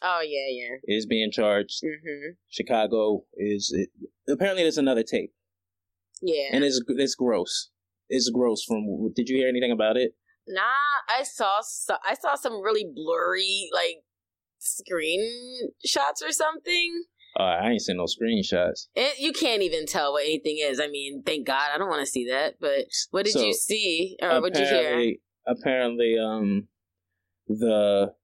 [0.02, 0.76] Oh yeah, yeah.
[0.96, 3.90] is being charged hmm chicago is it,
[4.32, 5.32] apparently there's another tape
[6.22, 6.48] Yeah.
[6.52, 7.68] and it's it's gross
[8.08, 10.12] it's gross from did you hear anything about it
[10.48, 14.02] Nah, I saw so, I saw some really blurry like
[14.58, 17.04] screen shots or something.
[17.38, 20.78] uh, i ain't seen no screenshots It, you can't even tell what anything is.
[20.80, 22.56] I mean, thank God, I don't want to see that.
[22.60, 25.14] But what did So, you see or what did you hear?
[25.46, 26.68] apparently um
[27.48, 28.14] the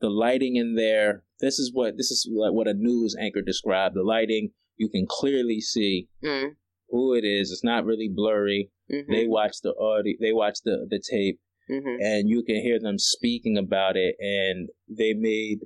[0.00, 3.96] the lighting in there this is what this is like what a news anchor described
[3.96, 6.56] the lighting you can clearly see Mm,
[6.88, 7.50] who it is.
[7.50, 8.70] It's not really blurry.
[8.90, 11.96] Mhm, They watch the audio, they watch the the tape, mhm.
[12.00, 14.16] and you can hear them speaking about it.
[14.20, 15.60] And they made,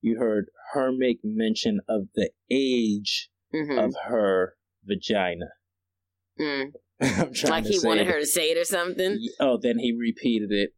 [0.00, 5.46] you heard her make mention of the age Mhm, of her vagina.
[6.40, 6.72] mm.
[7.50, 8.12] Like he wanted it.
[8.12, 9.18] her to say it or something.
[9.40, 10.70] Oh, then he repeated it.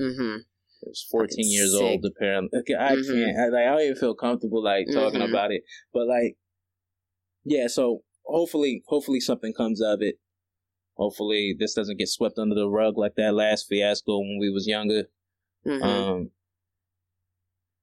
[0.00, 0.38] Mm-hmm.
[0.82, 1.80] It was 14 Fucking years sick.
[1.82, 2.58] old, apparently.
[2.60, 3.06] Okay, I Mhm.
[3.08, 3.36] can't.
[3.38, 5.28] I, like, I don't even feel comfortable like talking Mhm.
[5.28, 5.62] about it.
[5.92, 6.36] But like,
[7.44, 7.66] yeah.
[7.68, 10.18] So hopefully, hopefully something comes of it.
[10.98, 14.66] Hopefully this doesn't get swept under the rug like that last fiasco when we was
[14.66, 15.04] younger.
[15.66, 15.82] Mm-hmm.
[15.82, 16.30] Um,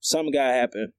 [0.01, 0.93] something got to happen.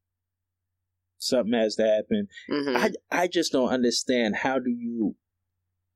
[1.18, 2.28] Something has to happen.
[2.50, 2.76] mm-hmm.
[2.76, 5.16] I I just don't understand how do you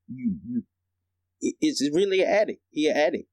[0.09, 0.63] you you.
[1.41, 2.63] Is it- It's really an addict.
[2.71, 3.29] He an addict.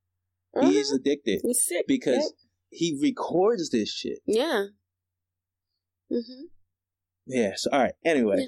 [0.62, 2.34] He is addicted He's sick because
[2.70, 4.20] he records this shit.
[4.26, 4.66] yeah.
[6.12, 6.44] Mm-hmm.
[7.28, 7.52] Yeah.
[7.56, 7.94] So all right.
[8.06, 8.48] Anyway,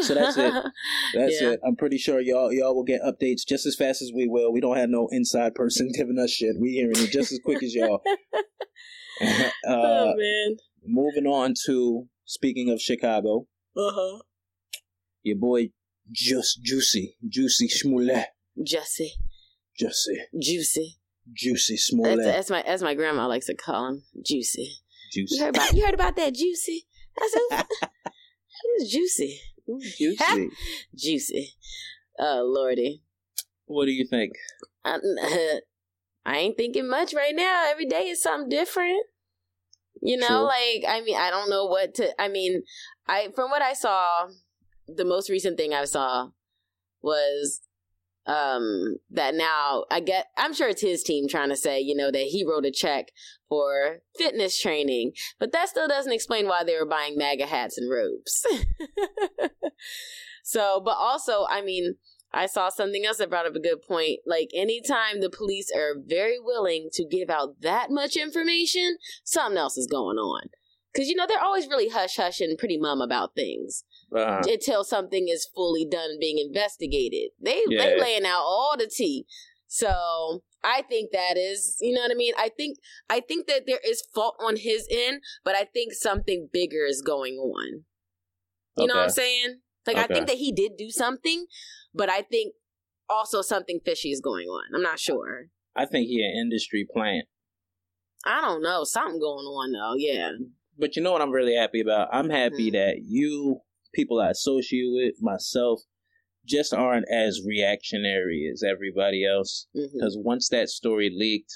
[0.00, 0.52] So that's it.
[1.14, 1.50] that's Yeah.
[1.50, 1.60] it.
[1.66, 4.52] I'm pretty sure y'all y'all will get updates just as fast as we will.
[4.52, 6.56] We don't have no inside person giving us shit.
[6.58, 8.00] We hearing it just as quick as y'all.
[9.22, 10.56] uh, oh man.
[10.86, 14.18] moving on to speaking of Chicago, Uh huh.
[15.22, 15.70] your boy
[16.10, 18.24] Just Juicy Juicy Schmoulet
[18.64, 19.12] Jesse,
[19.78, 20.96] Juicy, Juicy.
[21.32, 24.76] juicy That's, Smollett, that's my as my grandma likes to call him, Juicy.
[25.12, 26.86] juicy, You heard about you heard about that Juicy?
[27.18, 27.64] That's said,
[28.78, 29.38] who's Juicy?
[29.98, 30.50] juicy.
[30.94, 31.54] Juicy.
[32.18, 33.02] Oh lordy.
[33.66, 34.32] what do you think?
[34.84, 34.98] I,
[36.24, 37.64] I ain't thinking much right now.
[37.70, 39.04] Every day is something different.
[40.00, 40.44] You know, True.
[40.46, 42.20] like I mean, I don't know what to.
[42.20, 42.62] I mean,
[43.06, 44.28] I from what I saw,
[44.88, 46.30] the most recent thing I saw
[47.02, 47.60] was
[48.26, 52.10] um that now I get I'm sure it's his team trying to say, you know,
[52.10, 53.06] that he wrote a check
[53.48, 57.90] for fitness training, but that still doesn't explain why they were buying MAGA hats and
[57.90, 58.46] robes.
[60.44, 61.96] so, but also, I mean,
[62.32, 64.20] I saw something else that brought up a good point.
[64.26, 69.76] Like anytime the police are very willing to give out that much information, something else
[69.76, 70.44] is going on.
[70.96, 74.84] Cause you know, they're always really hush hush and pretty mum about things Uh, until
[74.84, 77.30] something is fully done being investigated.
[77.40, 77.84] They Yeah.
[77.86, 79.26] they laying out all the tea.
[79.68, 82.34] So I think that is, you know what I mean.
[82.36, 82.76] I think
[83.08, 87.00] I think that there is fault on his end, but I think something bigger is
[87.00, 87.84] going on.
[88.76, 89.60] You know what I'm saying?
[89.86, 91.46] Like I think that he did do something,
[91.94, 92.54] but I think
[93.08, 94.74] also something fishy is going on.
[94.74, 95.46] I'm not sure.
[95.74, 97.26] I think he an industry plant.
[98.24, 98.84] I don't know.
[98.84, 99.94] Something going on though.
[99.96, 100.32] Yeah.
[100.78, 102.08] But you know what I'm really happy about?
[102.12, 102.72] I'm happy Mhm.
[102.74, 103.60] that you,
[103.92, 105.82] people I associate with, myself,
[106.44, 109.68] just aren't as reactionary as everybody else.
[109.74, 111.52] Because once that story leaked,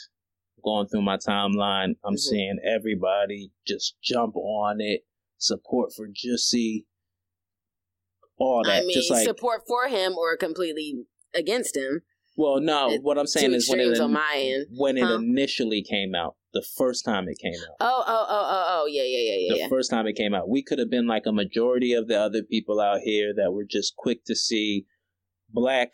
[0.64, 2.18] going through my timeline, I'm Mhm.
[2.18, 5.04] seeing everybody just jump on it,
[5.38, 6.84] support for Jussie,
[8.38, 8.82] all that.
[8.82, 12.02] I mean, just like, support for him or completely against him.
[12.36, 14.66] well, no, it- what I'm saying is when it, extremes on my end.
[14.70, 15.14] when it Huh?
[15.14, 17.76] initially came out, the first time it came out.
[17.80, 19.52] Oh, oh, oh, oh, oh, yeah, yeah, yeah, yeah.
[19.54, 19.68] the yeah.
[19.68, 20.48] first time it came out.
[20.48, 23.64] We could have been like a majority of the other people out here that were
[23.64, 24.86] just quick to see
[25.50, 25.92] black,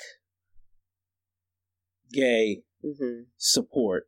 [2.12, 4.04] gay hmm support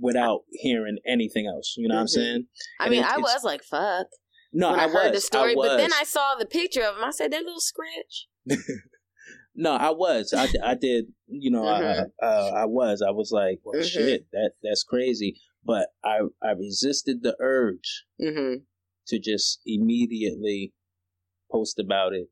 [0.00, 1.74] without hearing anything else.
[1.76, 2.10] You know what I'm Mhm.
[2.10, 2.46] saying?
[2.80, 4.06] I And mean, I was like, fuck.
[4.52, 5.12] No, I, I, heard was.
[5.12, 7.04] the story, but then I saw the picture of him.
[7.04, 8.28] I said, that little scratch.
[9.54, 10.32] No, I was.
[10.32, 11.06] I, I did.
[11.26, 12.06] You know, Mhm.
[12.22, 13.02] I, uh, I was.
[13.06, 13.84] I was like, well, Mhm.
[13.86, 15.38] shit, that that's crazy.
[15.64, 18.62] But I I resisted the urge Mm-hmm.
[19.08, 20.72] to just immediately
[21.50, 22.28] post about it,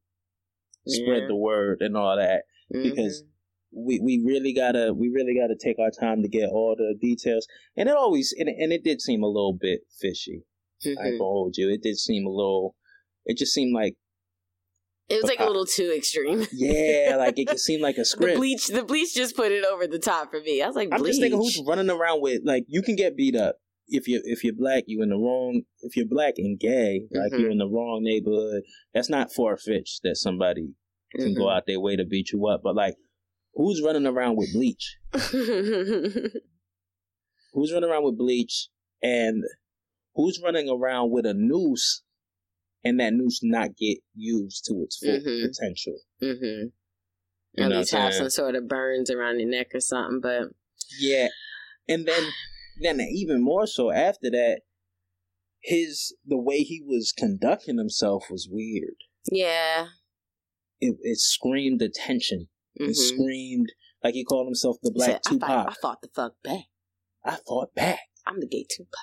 [0.87, 1.29] spread Yeah.
[1.29, 2.45] the word, and all that.
[2.71, 3.25] Because
[3.73, 7.47] we we really gotta we really gotta take our time to get all the details.
[7.77, 10.43] And it always and, and it did seem a little bit fishy.
[10.85, 10.95] I Mhm.
[10.97, 11.69] gonna hold you.
[11.71, 12.75] It did seem a little.
[13.27, 13.97] It just seemed like
[15.11, 16.47] it was but like a I- little too extreme.
[16.53, 18.37] yeah, like it just seemed like a the script.
[18.39, 20.63] bleach, the bleach just put it over the top for me.
[20.63, 21.11] I was like, I'm bleach.
[21.11, 23.57] just thinking who's running around with like you can get beat up
[23.89, 27.33] if you if you're black you in the wrong if you're black and gay like
[27.33, 27.41] Mhm.
[27.41, 28.63] you're in the wrong neighborhood
[28.95, 30.75] that's not far fetched that somebody
[31.17, 31.57] can go Mhm.
[31.57, 32.95] out their way to beat you up but like
[33.55, 34.97] who's running around with bleach
[37.53, 38.69] who's running around with bleach
[39.03, 39.43] and
[40.15, 42.03] who's running around with a noose
[42.85, 45.49] and that noose not get used to its full Mhm.
[45.49, 46.69] potential mm-hmm.
[47.55, 50.21] You At least have some sort of burns around your neck or something.
[50.21, 50.51] But
[51.01, 51.29] Yeah,
[51.89, 52.31] and then
[52.81, 54.61] then even more so after that,
[55.63, 58.95] his the way he was conducting himself was weird.
[59.31, 59.89] yeah,
[60.81, 62.49] It, it screamed attention.
[62.81, 62.91] mm-hmm.
[62.91, 66.09] It screamed like he called himself the He Black said, I fought, I fought the
[66.15, 66.65] fuck back.
[67.25, 68.01] I fought back.
[68.27, 68.95] I'm the gay Tupac.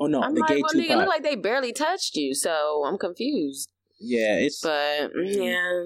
[0.00, 0.96] Oh no, I'm the like, gay well, nigga, Tupac.
[0.98, 3.68] look like they barely touched you, so I'm confused.
[4.00, 5.84] yeah, it's But yeah,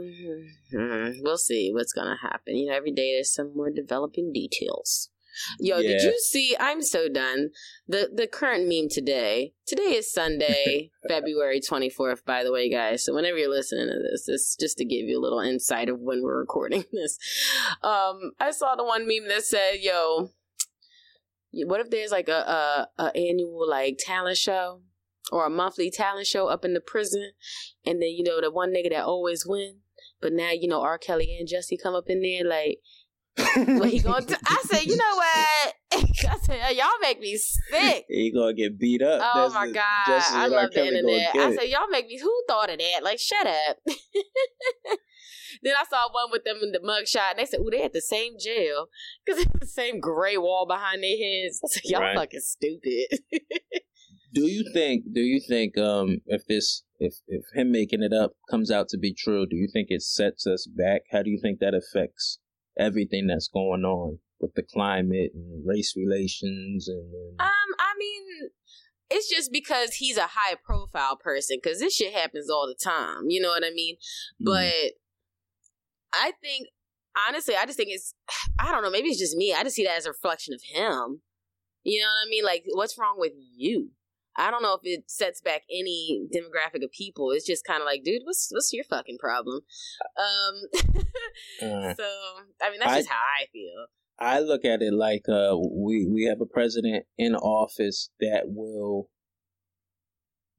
[1.22, 2.56] we'll see what's gonna happen.
[2.56, 5.10] You know, every day there's some more developing details.
[5.58, 6.56] Yo, did you see?
[6.60, 7.50] I'm so done.
[7.88, 9.52] The the current meme today.
[9.66, 12.24] Today is Sunday, February 24th.
[12.24, 13.04] By the way, guys.
[13.04, 15.98] So whenever you're listening to this, this just to give you a little insight of
[15.98, 17.18] when we're recording this.
[17.82, 20.30] Um, I saw the one meme that said, "Yo,
[21.66, 24.80] what if there's like a a, a annual like talent show?"
[25.32, 27.32] Or a monthly talent show up in the prison,
[27.86, 29.78] and then you know the one nigga that always win,
[30.20, 30.98] but now you know R.
[30.98, 32.80] Kelly and Jussie come up in there like,
[33.78, 34.38] what he going to?
[34.46, 35.74] I said, you know what?
[36.30, 38.04] I said, y'all make me sick.
[38.08, 39.22] he gonna get beat up.
[39.34, 41.34] Oh That's my the- god, I love the internet.
[41.34, 42.18] I said, y'all make me.
[42.18, 43.02] Who thought of that?
[43.02, 43.78] Like, shut up.
[45.64, 47.92] then I saw one with them in the mugshot, and they said, "Ooh, they at
[47.92, 48.86] the same jail
[49.24, 52.16] because it's the same gray wall behind their heads." I said, "Y'all Right.
[52.16, 53.18] fucking stupid."
[54.32, 55.04] Do you think?
[55.12, 55.78] Do you think?
[55.78, 59.56] Um, if this, if if him making it up comes out to be true, do
[59.56, 61.02] you think it sets us back?
[61.12, 62.40] How do you think that affects
[62.78, 67.14] everything that's going on with the climate and race relations and?
[67.14, 68.50] and Um, I mean,
[69.08, 71.58] it's just because he's a high profile person.
[71.62, 73.26] Because this shit happens all the time.
[73.28, 73.96] You know what I mean?
[74.42, 74.46] Mm.
[74.46, 74.94] But
[76.20, 76.68] I think
[77.28, 78.14] honestly, I just think it's,
[78.58, 79.54] I don't know, maybe it's just me.
[79.54, 81.22] I just see that as a reflection of him.
[81.82, 82.44] You know what I mean?
[82.44, 83.90] Like, what's wrong with you?
[84.36, 87.30] I don't know if it sets back any demographic of people.
[87.30, 89.60] It's just kind of like, dude, what's what's your fucking problem?
[90.18, 90.54] Um,
[91.62, 92.04] Uh, so
[92.62, 93.86] I mean, that's I- just how I feel.
[94.18, 99.08] I look at it like uh, we we have a president in office that will,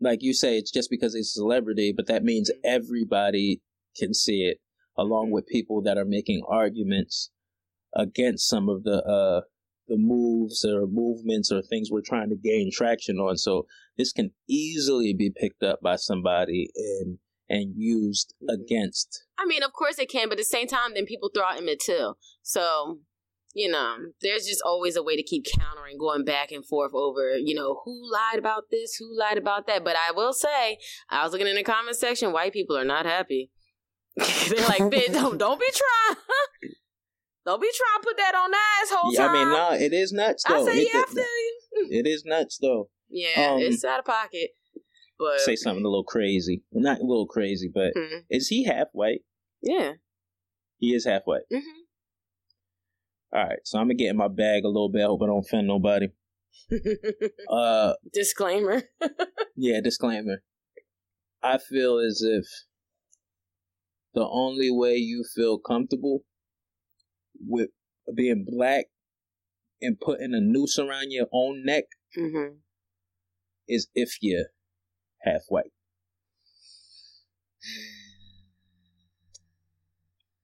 [0.02, 2.60] like you say, it's just because he's a celebrity, but that means Mhm.
[2.65, 3.62] everybody
[3.98, 4.60] can see it,
[4.98, 7.32] along with people that are making arguments
[7.94, 9.42] against some of the uh,
[9.88, 13.38] the moves or movements or things we're trying to gain traction on.
[13.38, 18.56] So this can easily be picked up by somebody and and used Mhm.
[18.56, 19.24] against.
[19.38, 21.58] I mean, of course it can, but at the same time, then people throw out
[21.58, 22.18] Emmett Till.
[22.42, 23.02] So,
[23.54, 27.38] you know, there's just always a way to keep countering, going back and forth over,
[27.38, 29.84] you know, who lied about this, who lied about that.
[29.84, 30.80] But I will say,
[31.10, 33.52] I was looking in the comment section, white people are not happy.
[34.49, 36.17] They're like, bitch, don't, don't be trying.
[37.45, 40.12] don't be trying to put that on us whole Yeah, I mean, no, it is
[40.13, 40.65] nuts I though.
[40.65, 41.88] say, It- yeah, I feel you.
[41.99, 42.89] it is nuts though.
[43.10, 44.51] Yeah, Um, it's out of pocket.
[45.19, 46.63] But, say something a little crazy.
[46.73, 48.23] Not a little crazy, but Mhm.
[48.30, 49.21] is he half white?
[49.62, 49.93] yeah.
[50.78, 51.43] He is half white.
[51.49, 51.60] hmm
[53.34, 55.04] All right, so I'm gonna get in my bag a little bit.
[55.04, 56.08] I hope I don't offend nobody.
[57.49, 58.84] Uh, Disclaimer.
[59.56, 60.41] yeah, disclaimer.
[61.43, 62.45] I feel as if
[64.15, 66.23] the only way you feel comfortable
[67.39, 67.69] with
[68.15, 68.86] being black
[69.82, 71.84] and putting a noose around your own neck
[72.15, 72.56] hmm
[73.67, 74.45] is if you're
[75.23, 75.71] half white.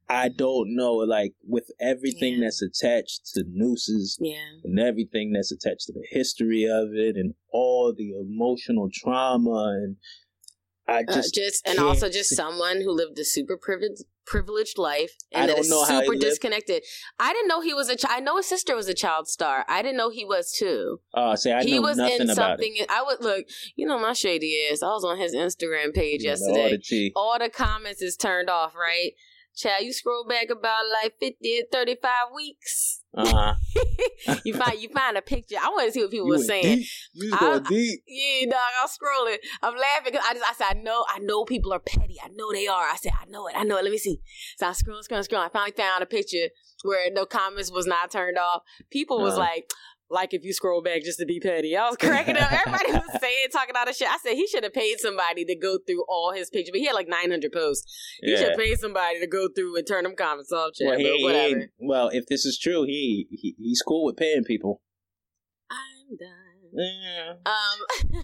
[0.10, 2.46] I don't know, like with everything Yeah.
[2.46, 4.60] that's attached to nooses Yeah.
[4.64, 9.96] and everything that's attached to the history of it and all the emotional trauma and
[10.88, 14.78] I Uh, just just and also just see- someone who lived a super privileged privileged
[14.78, 16.84] life and don't is super disconnected.
[17.20, 17.96] I didn't know he was a.
[17.96, 19.66] Ch- I know his sister was a child star.
[19.68, 21.00] I didn't know he was too.
[21.14, 22.64] uh say I he know was nothing in about it.
[22.64, 22.86] something.
[22.90, 23.46] I would look.
[23.76, 24.82] You know my shady ass.
[24.84, 26.62] I was on his Instagram page You yesterday.
[26.64, 29.12] all the all the comments is turned off, right?
[29.56, 33.02] Child, you scroll back about like 50, 35 weeks.
[33.16, 33.54] Uh-huh.
[34.46, 35.58] you find you find a picture.
[35.62, 36.78] I want to see what people You were saying.
[36.78, 36.88] deep.
[37.14, 38.00] You I- deep.
[38.08, 39.36] Yeah, dog, I'm scrolling.
[39.62, 42.16] I'm laughing because I just I said I know I know people are petty.
[42.24, 42.84] I know they are.
[42.90, 43.56] I said I know it.
[43.58, 43.84] I know it.
[43.84, 44.22] Let me see.
[44.58, 45.22] So I scroll, scroll.
[45.22, 45.48] scrolling.
[45.48, 46.48] I finally found a picture
[46.84, 48.62] where no comments was not turned off.
[48.90, 49.42] People was Uh-huh.
[49.42, 49.70] like,
[50.12, 51.76] like if you scroll back just to be petty.
[51.76, 52.52] I was cracking up.
[52.52, 54.10] Everybody was saying, talking all this shit.
[54.10, 56.86] I said he should have paid somebody to go through all his pictures, but he
[56.86, 57.86] had like 900 posts.
[58.22, 58.48] He should Yeah.
[58.50, 60.74] have paid somebody to go through and turn them comments off.
[60.74, 61.72] Chat, Well, he, but he whatever.
[61.80, 64.82] well, if this is true, he, he he's cool with paying people.
[65.70, 66.28] I'm done.
[66.74, 67.34] Yeah.
[67.46, 68.24] Um,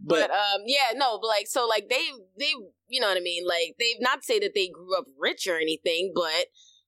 [0.00, 2.52] but, But, um, yeah, no, but like so, like they they
[2.88, 3.46] you know what I mean.
[3.46, 6.46] Like they've not say that they grew up rich or anything, but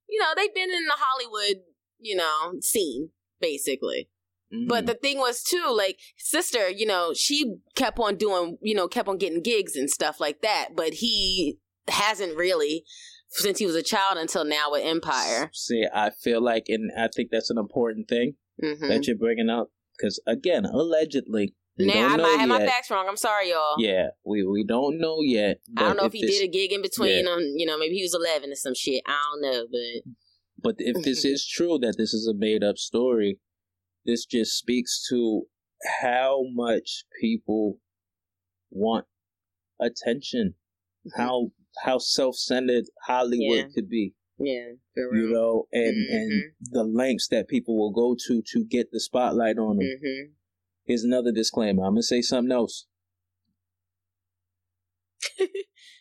[0.08, 1.62] you know they've been in the Hollywood
[2.00, 3.10] you know scene
[3.40, 4.08] basically.
[4.68, 4.87] But mhm.
[4.87, 9.09] the thing was too, like sister, you know, she kept on doing, you know, kept
[9.09, 10.70] on getting gigs and stuff like that.
[10.76, 12.85] But he hasn't really
[13.28, 15.50] since he was a child until now with Empire.
[15.52, 19.50] see, I feel like, and I think that's an important thing hmm that you're bringing
[19.50, 23.07] up because again, allegedly, Now I might have my facts wrong.
[23.09, 23.74] I'm sorry, y'all.
[23.78, 25.59] Yeah, we we don't know yet.
[25.76, 27.24] I don't know if, he this- did a gig in between.
[27.24, 27.33] Yeah.
[27.33, 29.02] Um, you know, maybe he was 11 or some shit.
[29.07, 30.12] I don't know, but
[30.62, 33.38] But if this is true that this is a made up story,
[34.04, 35.46] this just speaks to
[36.00, 37.78] how much people
[38.70, 39.06] want
[39.80, 40.54] attention.
[41.16, 41.50] How
[41.84, 43.68] how self centered Hollywood Yeah.
[43.74, 44.14] could be.
[44.38, 46.54] yeah, for You know, and and Mhm.
[46.72, 49.86] the lengths that people will go to to get the spotlight on them.
[50.02, 50.32] hmm
[50.84, 51.84] Here's another disclaimer.
[51.84, 52.86] I'm gonna say something else.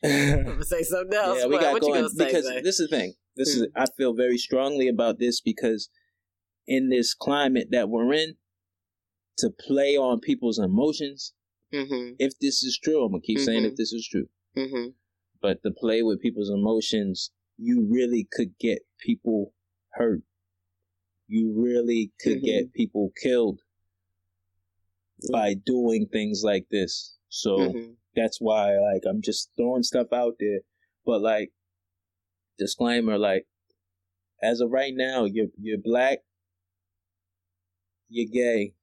[0.04, 1.40] I'm gonna say something else.
[1.40, 2.62] Yeah, we got going say, because Zay?
[2.62, 3.14] this is the thing.
[3.36, 3.64] This Hmm.
[3.64, 5.90] is I feel very strongly about this because
[6.68, 8.36] in this climate that we're in,
[9.38, 11.34] to play on people's emotions,
[11.74, 13.78] Mhm, if this is true, I'm gonna keep saying if Mhm.
[13.78, 14.94] this is true, mhm.
[15.42, 19.54] but to play with people's emotions, you really could get people
[19.94, 20.24] hurt.
[21.28, 22.46] You really could Mhm.
[22.46, 23.62] get people killed
[25.32, 27.18] by doing things like this.
[27.30, 27.58] So
[28.16, 30.62] that's why like I'm just throwing stuff out there.
[31.06, 31.52] But like
[32.58, 33.48] disclaimer, like
[34.42, 36.20] as of right now, you're you're black,
[38.10, 38.74] you're gay.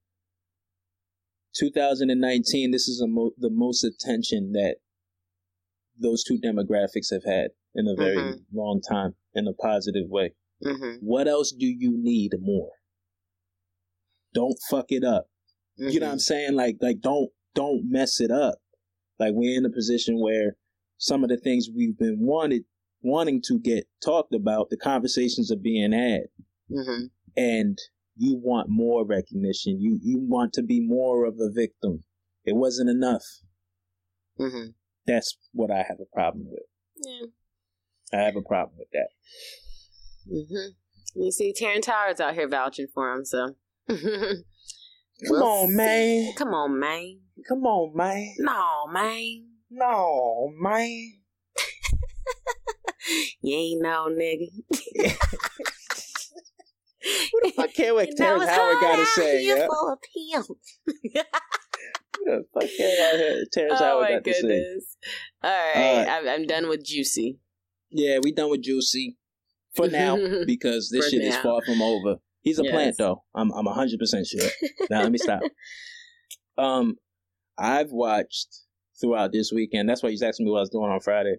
[1.58, 4.76] 2019, this is a mo- the most attention that
[5.98, 8.44] those two demographics have had in a very Mhm.
[8.52, 10.34] long time in a positive way.
[10.62, 11.02] Mhm.
[11.02, 12.72] What else do you need more?
[14.32, 15.28] Don't fuck it up.
[15.76, 16.22] You know what I'm Mhm.
[16.22, 16.54] saying?
[16.54, 18.62] Like, like don't don't mess it up.
[19.18, 20.56] Like we're in a position where
[20.98, 22.64] some of the things we've been wanted
[23.02, 24.70] wanting to get talked about.
[24.70, 26.28] The conversations are being had,
[26.70, 27.06] Mm-hmm.
[27.36, 27.78] and
[28.16, 29.80] you want more recognition.
[29.80, 32.04] You you want to be more of a victim.
[32.44, 33.24] It wasn't enough.
[34.38, 34.70] Mm-hmm.
[35.06, 36.62] That's what I have a problem with.
[37.04, 37.26] Yeah.
[38.18, 39.08] I have a problem with that.
[40.32, 41.20] Mm-hmm.
[41.22, 43.54] You see, Terrence Howard out here vouching for him, so.
[43.88, 43.98] Come
[45.22, 45.76] We'll on, see.
[45.76, 46.32] man.
[46.36, 47.20] Come on, man.
[47.46, 48.34] Come on, man.
[48.38, 49.46] No, man.
[49.70, 51.12] No, man.
[53.42, 54.50] You ain't no nigga.
[57.30, 59.44] What the fuck care what You Terrence it's Howard got to say?
[59.44, 59.66] Yeah?
[59.66, 60.46] for a pimp.
[62.22, 64.40] What the fuck care what Terrence oh Howard got to say?
[64.42, 64.96] goodness.
[65.42, 67.38] All right, Uh, I'm, I'm done with Jussie.
[67.90, 69.16] Yeah, we done with Jussie
[69.74, 72.16] for now because this shit is far from over.
[72.42, 72.72] He's a Yes.
[72.72, 73.22] plant though.
[73.34, 74.48] I'm I'm hundred percent sure.
[74.90, 75.40] now let me stop.
[76.58, 76.96] Um,
[77.56, 78.48] I've watched
[79.00, 79.88] throughout this weekend.
[79.88, 81.36] That's why he's asking me what I was doing on Friday.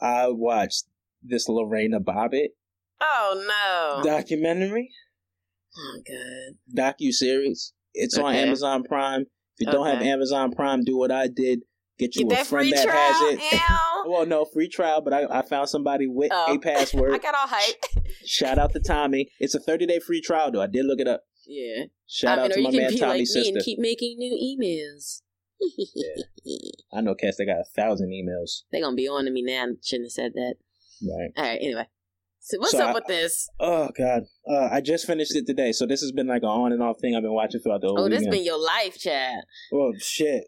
[0.00, 0.84] I watched
[1.22, 2.48] this Lorena Bobbitt
[3.00, 4.10] Oh no.
[4.10, 4.90] documentary,
[5.76, 6.94] oh god.
[6.98, 7.72] docu series.
[7.92, 9.22] It's on Amazon Prime.
[9.58, 11.60] If you don't have Amazon Prime, do what I did.
[11.98, 12.96] Get you Get a friend that trial.
[12.96, 13.60] has it.
[14.06, 16.54] Well, no free trial, but I, I found somebody with Oh.
[16.54, 17.14] a password.
[17.14, 17.82] I got all hype.
[18.26, 19.30] Shout out to Tommy.
[19.40, 20.60] It's a 30 day free trial, though.
[20.60, 21.22] I did look it up.
[21.46, 21.84] Yeah.
[22.06, 23.54] Shout I out mean, to my man be Tommy's like me sister.
[23.56, 25.22] and keep making new emails.
[25.78, 26.58] yeah.
[26.92, 28.64] I know cats that got a thousand emails.
[28.70, 29.68] They're gonna be on to me now.
[29.82, 30.56] Shouldn't have said that.
[31.02, 31.30] Right.
[31.36, 31.58] All right.
[31.62, 31.86] Anyway,
[32.44, 33.48] so what's So up I- with this?
[33.58, 34.22] Oh God.
[34.48, 37.00] Uh, I just finished it today, so this has been like an on and off
[37.00, 38.32] thing I've been watching throughout the whole Oh, this weekend.
[38.32, 39.40] been your life, Chad.
[39.72, 40.44] Oh shit.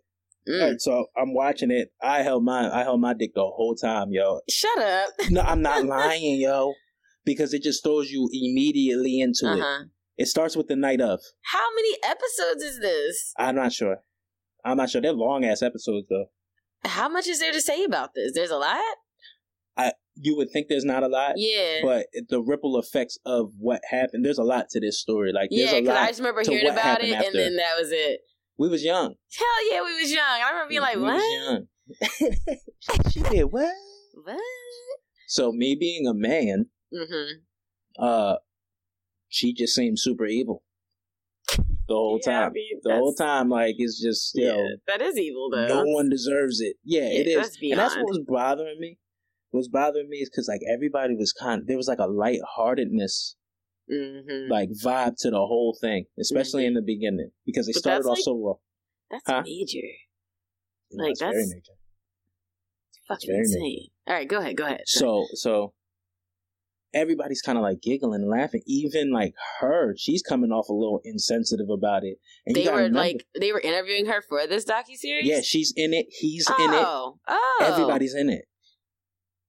[0.48, 0.60] Mm.
[0.62, 1.88] Alright, so I'm watching it.
[2.00, 4.40] I held my I held my dick the whole time, yo.
[4.48, 5.08] Shut up.
[5.30, 6.74] No, I'm not lying, yo.
[7.24, 9.86] Because it just throws you immediately into Uh it.
[10.18, 11.20] It starts with the night of.
[11.42, 13.32] How many episodes is this?
[13.38, 13.96] I'm not sure.
[14.64, 15.00] I'm not sure.
[15.02, 16.26] They're long ass episodes though.
[16.84, 18.32] How much is there to say about this?
[18.34, 18.80] There's a lot.
[20.18, 21.34] You would think there's not a lot.
[21.36, 21.80] Yeah.
[21.82, 25.72] but the ripple effects of what happened there's a lot to this story like there's
[25.72, 27.26] yeah, a because lot I just remember hearing about it, after.
[27.26, 28.20] and then that was it.
[28.56, 30.24] we was young Hell yeah, we was young.
[30.24, 31.14] I remember being like, we "What?
[31.16, 33.72] was young she did what
[34.24, 34.40] What?"
[35.28, 38.02] so me being a man Mm-hmm.
[38.02, 38.36] uh
[39.28, 40.62] she just seemed super evil
[41.88, 44.68] the whole Yeah, I time mean, the whole time like it's just you Yeah, know
[44.86, 45.66] that is evil though.
[45.66, 48.98] no one deserves it yeah, it Yeah, is that's and that's what was bothering me
[49.50, 53.36] what was bothering me is because like everybody was kind there was like a lightheartedness
[53.88, 54.50] Mm-hmm.
[54.50, 58.16] like vibe to the whole thing especially in the beginning because they But started off
[58.16, 58.54] like- so raw
[59.12, 59.42] That's Huh?
[59.44, 59.86] major.
[60.90, 61.72] Know, Like, very that's- major.
[63.06, 63.86] Fucking very insane.
[64.08, 64.56] All right, go ahead.
[64.56, 64.80] Go ahead.
[64.86, 65.72] So so
[66.94, 68.62] everybody's kind of like giggling and laughing.
[68.66, 72.18] Even like her, she's coming off a little insensitive about it.
[72.46, 75.26] And they were remember- like they were interviewing her for this docu series.
[75.28, 76.06] yeah, she's in it.
[76.10, 76.82] He's in it.
[76.84, 77.58] Oh, oh.
[77.62, 78.46] Everybody's in it.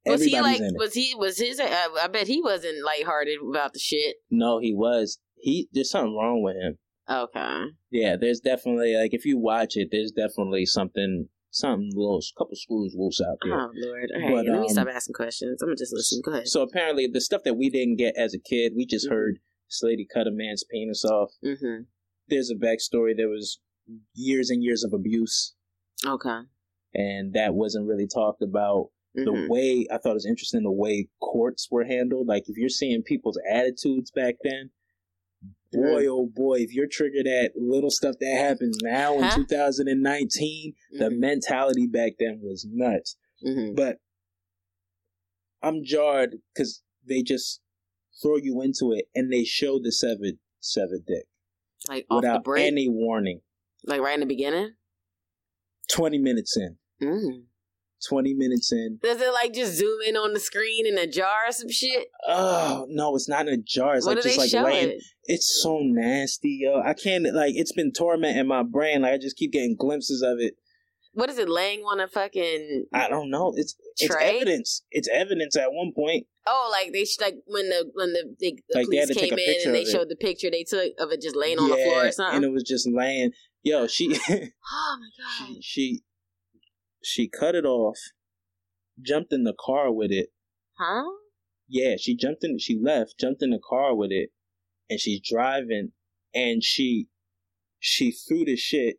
[0.10, 0.62] Was he like?
[0.76, 1.14] Was he?
[1.16, 1.60] Was his?
[1.60, 1.68] Uh,
[2.02, 4.18] I bet he wasn't lighthearted about the shit.
[4.30, 5.20] No, he was.
[5.36, 6.78] He there's something wrong with him.
[7.10, 7.64] Okay.
[7.92, 12.96] Yeah, there's definitely like if you watch it, there's definitely something, something little, couple screws
[12.98, 13.54] loose out there.
[13.60, 14.10] Oh Lord.
[14.16, 14.32] All right.
[14.46, 15.62] But, let me um, stop asking questions.
[15.62, 16.22] I'm gonna just listen.
[16.26, 16.48] Go ahead.
[16.48, 19.12] So apparently, the stuff that we didn't get as a kid, we just Mhm.
[19.12, 19.40] heard
[19.70, 21.32] this lady cut a man's penis off.
[21.44, 21.84] mm-hmm.
[22.28, 23.16] There's a backstory.
[23.16, 23.60] There was
[24.14, 25.56] years and years of abuse,
[26.06, 26.40] Okay.
[26.94, 28.90] and that wasn't really talked about.
[29.26, 32.28] The way I thought it was interesting, the way courts were handled.
[32.28, 34.70] Like if you're seeing people's attitudes back then,
[35.72, 41.06] boy oh boy, if you're triggered at little stuff that happens now in 2019, the
[41.10, 41.18] Mhm.
[41.20, 43.18] mentality back then was nuts.
[43.44, 43.76] Mhm.
[43.76, 43.98] But
[45.62, 47.62] I'm jarred because they just
[48.22, 51.26] throw you into it and they show the severed severed dick
[51.88, 52.66] Like off the without break.
[52.68, 53.42] any warning.
[53.84, 54.76] like right in the beginning.
[55.90, 56.78] Twenty minutes in.
[57.02, 57.46] Mm.
[58.08, 59.00] Twenty minutes in.
[59.02, 62.08] Does it like just zoom in on the screen in a jar or some shit?
[62.28, 63.96] Oh no, it's not in a jar.
[63.96, 65.00] It's what like just like laying.
[65.24, 66.82] It's so nasty, yo.
[66.86, 67.56] I can't like.
[67.56, 69.02] It's been tormenting my brain.
[69.02, 70.56] Like I just keep getting glimpses of it.
[71.14, 72.86] What is it laying on a fucking?
[72.94, 73.52] I don't know.
[73.56, 74.84] It's it's evidence.
[74.92, 76.28] It's evidence at one point.
[76.46, 79.56] Oh, like they sh- like when the when the, they, the Like, police came in
[79.66, 79.88] and they it.
[79.88, 82.52] showed the picture they took of it just laying on the floor or and it
[82.52, 83.32] was just laying.
[83.64, 85.48] Yo, she oh my god!
[85.48, 86.04] she she
[87.04, 87.98] she cut it off,
[89.02, 90.30] jumped in the car with it.
[90.78, 91.04] Huh?
[91.68, 92.60] Yeah, she jumped in.
[92.60, 94.30] She left, jumped in the car with it,
[94.90, 95.92] and she's driving,
[96.34, 97.08] and she
[97.80, 98.98] she threw the shit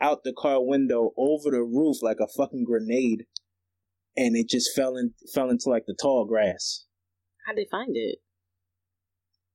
[0.00, 3.24] out the car window over the roof like a fucking grenade,
[4.16, 6.84] and it just fell in fell into like the tall grass.
[7.46, 8.18] How'd they find it?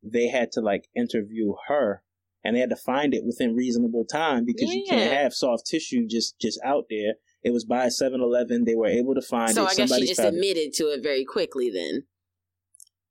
[0.03, 2.03] They had to like interview her.
[2.45, 6.05] And they had to find it within reasonable time because you can't have soft tissue
[6.05, 7.13] just just out there.
[7.43, 8.63] It was by 7-Eleven.
[8.63, 9.71] They were able to find so it.
[9.71, 10.39] I guess she just found it.
[10.39, 12.03] admitted to it very quickly then.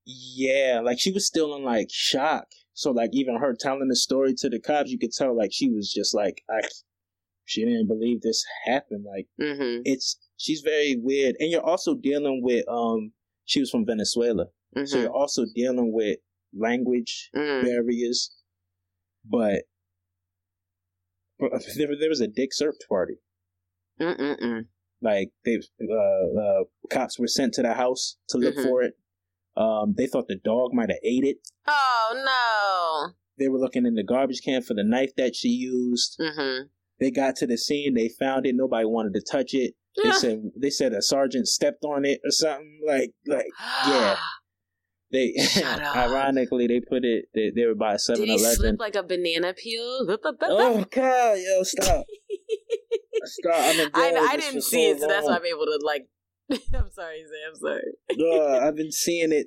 [0.07, 2.47] Yeah, like she was still in like shock.
[2.75, 5.69] So like even her telling the story to the cops, you could tell like she
[5.71, 6.61] was just like I,
[7.45, 9.05] she didn't believe this happened.
[9.09, 9.83] Like Mm-hmm.
[9.85, 13.13] it's she's very weird, and you're also dealing with um
[13.45, 14.99] she was from Venezuela, so Mm-hmm.
[15.03, 16.19] you're also dealing with
[16.59, 18.33] language mm barriers,
[19.29, 19.63] but.
[21.39, 23.15] but There, there was a Dick Serped party.
[24.01, 24.67] Mm-mm-mm.
[25.01, 28.63] Like they, uh, uh, cops were sent to the house to look Mhm.
[28.63, 28.95] for it.
[29.57, 31.39] Um, they thought the dog might have ate it.
[31.67, 33.13] Oh no!
[33.39, 36.17] They were looking in the garbage can for the knife that she used.
[36.21, 36.67] Mm-hmm.
[37.01, 37.95] They got to the scene.
[37.95, 38.55] They found it.
[38.55, 39.75] Nobody wanted to touch it.
[40.03, 42.81] They said they said a sergeant stepped on it or something.
[42.87, 43.47] Like like
[43.87, 44.17] yeah.
[45.13, 45.35] They
[45.95, 47.27] ironically they put it.
[47.35, 50.07] They, they were by Seven Did he slip like a banana peel?
[50.41, 52.07] Oh God, yo, stop,
[53.25, 53.55] stop!
[53.55, 55.37] I've I, I didn't see so it, so that's why.
[55.37, 56.07] I'm able to like.
[56.75, 57.43] I'm sorry, Zay.
[57.49, 57.83] I'm sorry.
[58.11, 59.47] Ugh, I've been seeing it,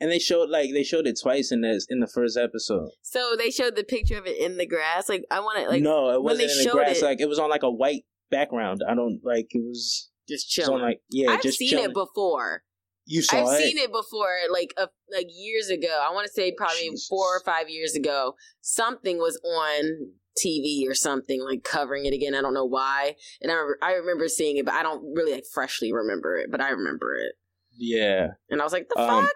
[0.00, 2.88] and they showed like they showed it twice in this in the first episode.
[3.02, 5.08] So they showed the picture of it in the grass.
[5.08, 6.98] Like I want to like no, it when they wasn't in the grass.
[6.98, 8.80] it- Like it was on like a white background.
[8.88, 10.10] I don't like it was.
[10.28, 10.82] just was on chilling.
[10.82, 11.86] like yeah, I've just seen chilling.
[11.90, 12.62] it before.
[13.06, 13.62] You saw I've it.
[13.62, 16.02] seen it before, like a, like years ago.
[16.06, 17.06] I want to say probably Jesus.
[17.06, 18.34] four or five years ago.
[18.60, 20.10] Something was on
[20.44, 22.34] TV or something like covering it again.
[22.34, 25.32] I don't know why, and I remember, I remember seeing it, but I don't really
[25.32, 26.50] like freshly remember it.
[26.50, 27.32] But I remember it,
[27.78, 29.32] Yeah, and I was like, "The Um, fuck."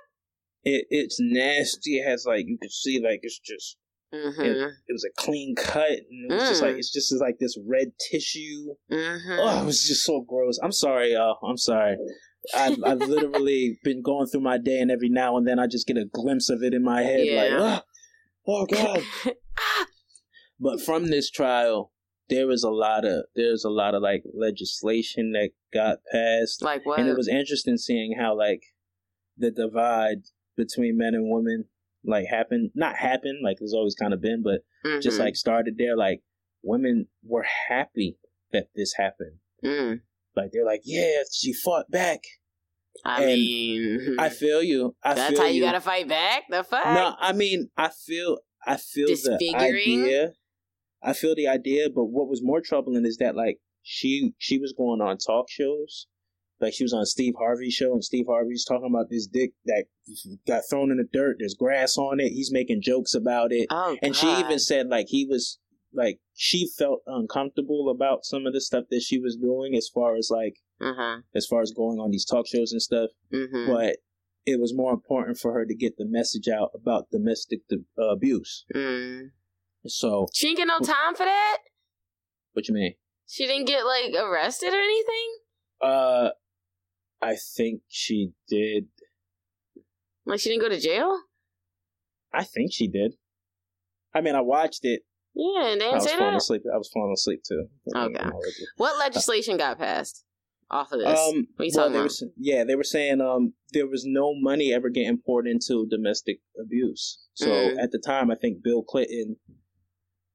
[0.64, 1.98] it it's nasty.
[2.00, 3.76] It has like you can see like it's just
[4.12, 4.42] Mm-hmm.
[4.42, 6.78] it was a clean cut, and it was just like Mm.
[6.78, 8.74] it's just like this red tissue.
[8.90, 9.38] Mm-hmm.
[9.38, 10.58] Oh, it was just so gross.
[10.60, 11.38] I'm sorry, y'all.
[11.48, 11.96] I'm sorry.
[12.55, 15.86] I've, I've literally been going through my day, and every now and then I just
[15.86, 17.80] get a glimpse of it in my head, like, Yeah.
[18.47, 19.03] oh, oh god.
[20.59, 21.91] But from this trial,
[22.28, 26.84] there was a lot of there's a lot of like legislation that got passed, like
[26.84, 26.99] what?
[27.01, 28.62] and it was interesting seeing how like
[29.38, 30.24] the divide
[30.57, 31.64] between men and women
[32.05, 34.61] like happened, not happened like there's always kind of been, but
[35.01, 35.24] just Mhm.
[35.24, 35.97] like started there.
[35.97, 36.22] Like
[36.62, 38.18] women were happy
[38.53, 39.38] that this happened.
[39.64, 40.01] Mm.
[40.36, 42.20] Like they're like, yeah, she fought back.
[43.04, 44.34] I and mean, I hmm.
[44.34, 44.96] feel you.
[45.02, 46.44] I that's feel how you, gotta fight back.
[46.50, 46.84] The fuck?
[46.86, 50.32] No, I mean, I feel, I feel the idea.
[51.02, 54.74] I feel the idea, but what was more troubling is that like she she was
[54.76, 56.06] going on talk shows,
[56.60, 59.86] like she was on Steve Harvey's show, and Steve Harvey's talking about this dick that
[60.46, 61.36] got thrown in the dirt.
[61.38, 62.30] There's grass on it.
[62.30, 65.58] He's making jokes about it, Oh, and she even said like he was
[65.93, 70.16] like she felt uncomfortable about some of the stuff that she was doing as far
[70.16, 71.20] as like Uh-huh.
[71.34, 73.66] as far as going on these talk shows and stuff Mm-hmm.
[73.72, 73.97] but
[74.47, 77.61] it was more important for her to get the message out about domestic
[77.99, 78.64] uh, abuse.
[78.74, 79.30] Mm.
[79.86, 81.59] So, She didn't get no time for that.
[82.55, 82.95] what you mean?
[83.26, 85.36] She didn't get like arrested or anything.
[85.80, 86.30] Uh,
[87.22, 88.86] I think she did.
[90.26, 91.18] Like she didn't go to jail.
[92.32, 93.14] I think she did.
[94.14, 95.03] I mean, I watched it.
[95.34, 96.36] Yeah, and they I didn't was say falling that.
[96.38, 96.62] asleep.
[96.74, 97.66] I was falling asleep too.
[97.96, 98.30] Okay.
[98.76, 100.24] What legislation got passed
[100.70, 101.08] off of this?
[101.08, 102.12] Um, what are you well, talking they about?
[102.36, 107.20] yeah, they were saying um there was no money ever getting poured into domestic abuse.
[107.34, 107.78] So Mm.
[107.82, 109.36] at the time, I think Bill Clinton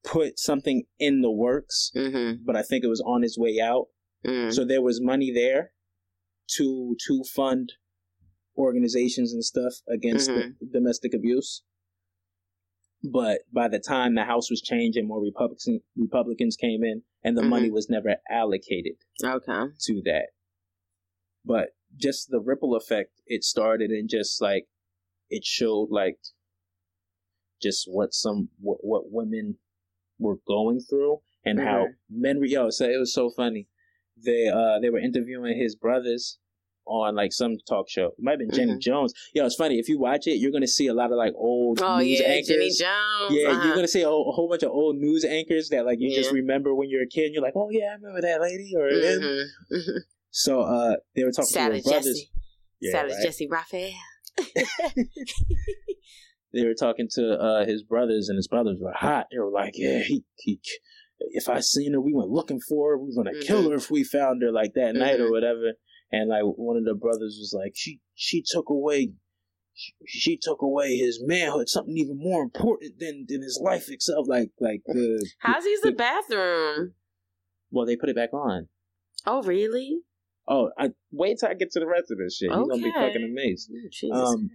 [0.04, 2.44] put something in the works, Mm-hmm.
[2.44, 3.86] but I think it was on its way out.
[4.26, 4.52] Mm.
[4.52, 5.72] So there was money there
[6.56, 7.72] to to fund
[8.56, 10.50] organizations and stuff against Mm-hmm.
[10.60, 11.62] the domestic abuse.
[13.12, 17.36] But by the time the House was changed and more Republicans Republicans came in, and
[17.36, 17.48] the Mhm.
[17.48, 19.72] money was never allocated Okay.
[19.80, 20.30] to that.
[21.44, 24.68] But just the ripple effect it started, and just like
[25.30, 26.18] it showed, like
[27.62, 29.58] just what some what, what women
[30.18, 32.46] were going through, and how men were.
[32.46, 33.68] Yo, so it was so funny.
[34.16, 36.38] They uh they were interviewing his brothers
[36.86, 38.06] on like some talk show.
[38.06, 38.80] It might have been Jenny Mhm.
[38.80, 39.12] Jones.
[39.34, 41.80] Yo, it's funny if you watch it, you're gonna see a lot of like old
[41.82, 42.48] Oh news yeah, anchors.
[42.48, 43.30] Jenny Jones.
[43.30, 43.66] Yeah, uh-huh.
[43.66, 46.14] you're gonna see a whole, a whole bunch of old news anchors that like you
[46.14, 47.26] just remember when you're a kid.
[47.26, 49.20] And you're like, oh yeah, I remember that lady or him.
[49.22, 49.44] Mhm.
[49.72, 49.98] Mhm.
[50.30, 52.04] So uh, they were talking to Savage his brothers.
[52.04, 52.30] Jessy.
[52.82, 53.22] Yeah, Savage right.
[53.24, 53.90] Jessy Raphael.
[56.52, 59.26] They were talking to uh, his brothers, and his brothers were hot.
[59.30, 60.58] They were like, "Yeah, he, he
[61.18, 62.98] if I seen her, we went looking for her.
[62.98, 63.70] We were gonna kill Mhm.
[63.70, 65.30] her if we found her like that night or Mhm.
[65.32, 65.72] whatever."
[66.12, 69.12] And like one of the brothers was like, "She she took away."
[69.78, 74.26] She, she took away his manhood, something even more important than, than his life itself.
[74.26, 76.94] Like, like the How's he use the the- bathroom?
[77.70, 78.68] well, they put it back on.
[79.26, 79.98] Oh really?
[80.48, 82.48] Oh, I wait till I get to the rest of this shit.
[82.50, 83.70] You're gonna be fucking amazed.
[84.12, 84.48] Um.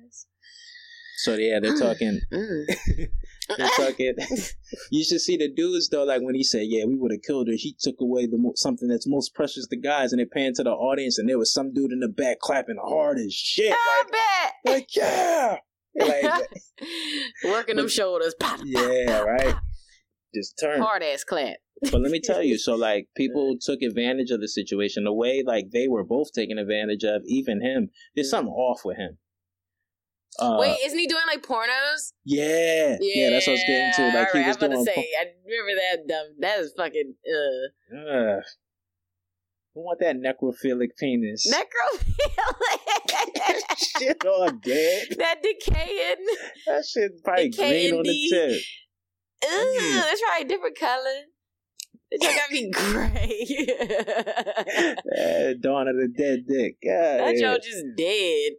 [1.17, 2.19] So yeah, they're talking.
[3.59, 3.69] Mm.
[3.69, 4.15] Fucking,
[4.91, 6.03] you should see the dudes though.
[6.03, 8.53] Like when he said, "Yeah, we would have killed her," he took away the mo-
[8.55, 11.53] something that's most precious to guys, and it panned to the audience, and there was
[11.53, 14.73] some dude in the back clapping hard as shit, I like, bet.
[14.73, 15.57] like yeah,
[15.95, 16.49] like
[17.45, 18.35] Working them shoulders.
[18.63, 19.55] Yeah, right.
[20.33, 20.81] Just turn.
[20.81, 21.57] Hard ass clap.
[21.81, 25.43] But let me tell you, so like people took advantage of the situation the way
[25.45, 27.89] like they were both taken advantage of, even him.
[28.15, 29.17] There's something off with him.
[30.39, 32.13] Uh, Wait, isn't he doing like pornos?
[32.25, 34.17] yeah, yeah, that's what I was getting to.
[34.17, 34.85] Like all he was I was about doing.
[34.85, 36.27] to say, I remember that dumb.
[36.39, 38.43] That is fucking uh, Ugh.
[39.73, 41.47] Who want that necrophilic penis?
[41.53, 42.97] necrophilic.
[43.99, 45.07] shit all dead.
[45.17, 46.25] that decaying.
[46.67, 48.61] That shit probably green on the tip.
[49.43, 49.95] Ooh, Mm.
[50.01, 51.19] that's probably a different color.
[52.11, 53.47] It's gotta be gray.
[55.17, 56.75] Eh, Dawn of the Dead Dick.
[56.83, 57.41] God, that yeah.
[57.41, 58.51] Joe just dead.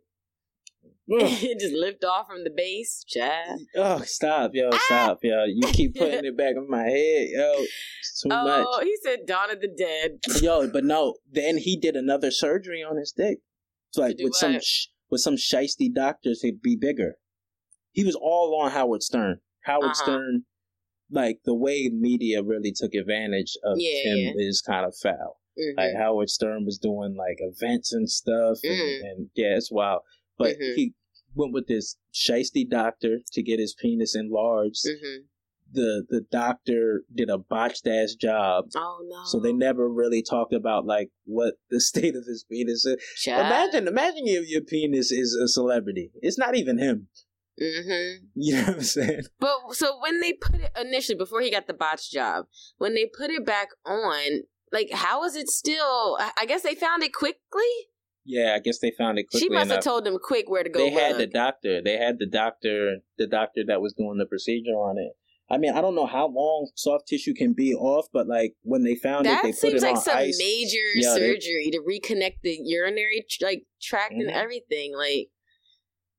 [1.42, 3.60] It just lift off from the base, child.
[3.76, 4.78] Oh, stop, yo, Ah!
[4.86, 5.44] stop, yo.
[5.44, 7.52] You keep putting it back in my head, yo.
[7.98, 8.66] It's too much.
[8.68, 10.18] Oh, he said Dawn of the Dead.
[10.40, 11.14] Yo, but no.
[11.30, 13.38] Then he did another surgery on his dick.
[13.90, 14.64] It's like with some what?
[14.64, 17.16] sh- with some shisty doctors, he'd be bigger.
[17.90, 19.40] He was all on Howard Stern.
[19.64, 20.04] Howard Uh-huh.
[20.04, 20.44] Stern,
[21.10, 24.32] like the way media really took advantage of Yeah, him yeah.
[24.48, 25.40] is kind of foul.
[25.58, 25.76] Mhm.
[25.76, 29.00] Like Howard Stern was doing like events and stuff, and, Mm.
[29.02, 30.00] and yeah, it's wild.
[30.38, 30.74] But Mhm.
[30.76, 30.94] he
[31.34, 34.84] went with this shisty doctor to get his penis enlarged.
[34.86, 35.24] Mhm.
[35.74, 38.66] The the doctor did a botched ass job.
[38.76, 39.22] Oh no.
[39.24, 42.96] So they never really talked about like what the state of his penis is.
[43.16, 43.46] Child.
[43.46, 46.10] Imagine, imagine your your penis is a celebrity.
[46.20, 47.08] It's not even him.
[47.60, 48.16] Mhm.
[48.34, 49.22] You know what I'm saying?
[49.38, 52.46] But so when they put it initially before he got the botched job,
[52.78, 56.18] when they put it back on, like how is it still?
[56.20, 57.72] I guess they found it quickly.
[58.24, 59.76] Yeah, I guess they found it quickly she must enough.
[59.76, 60.78] have told them quick where to go.
[60.78, 61.82] they had the doctor.
[61.82, 62.98] They had the doctor.
[63.18, 65.12] The doctor that was doing the procedure on it.
[65.50, 68.84] I mean, I don't know how long soft tissue can be off, but like when
[68.84, 70.38] they found that it, they put it like on some ice.
[70.38, 74.34] major Yeah, they- surgery to reconnect the urinary tr- like tract and Mhm.
[74.34, 74.94] everything.
[74.96, 75.28] Like,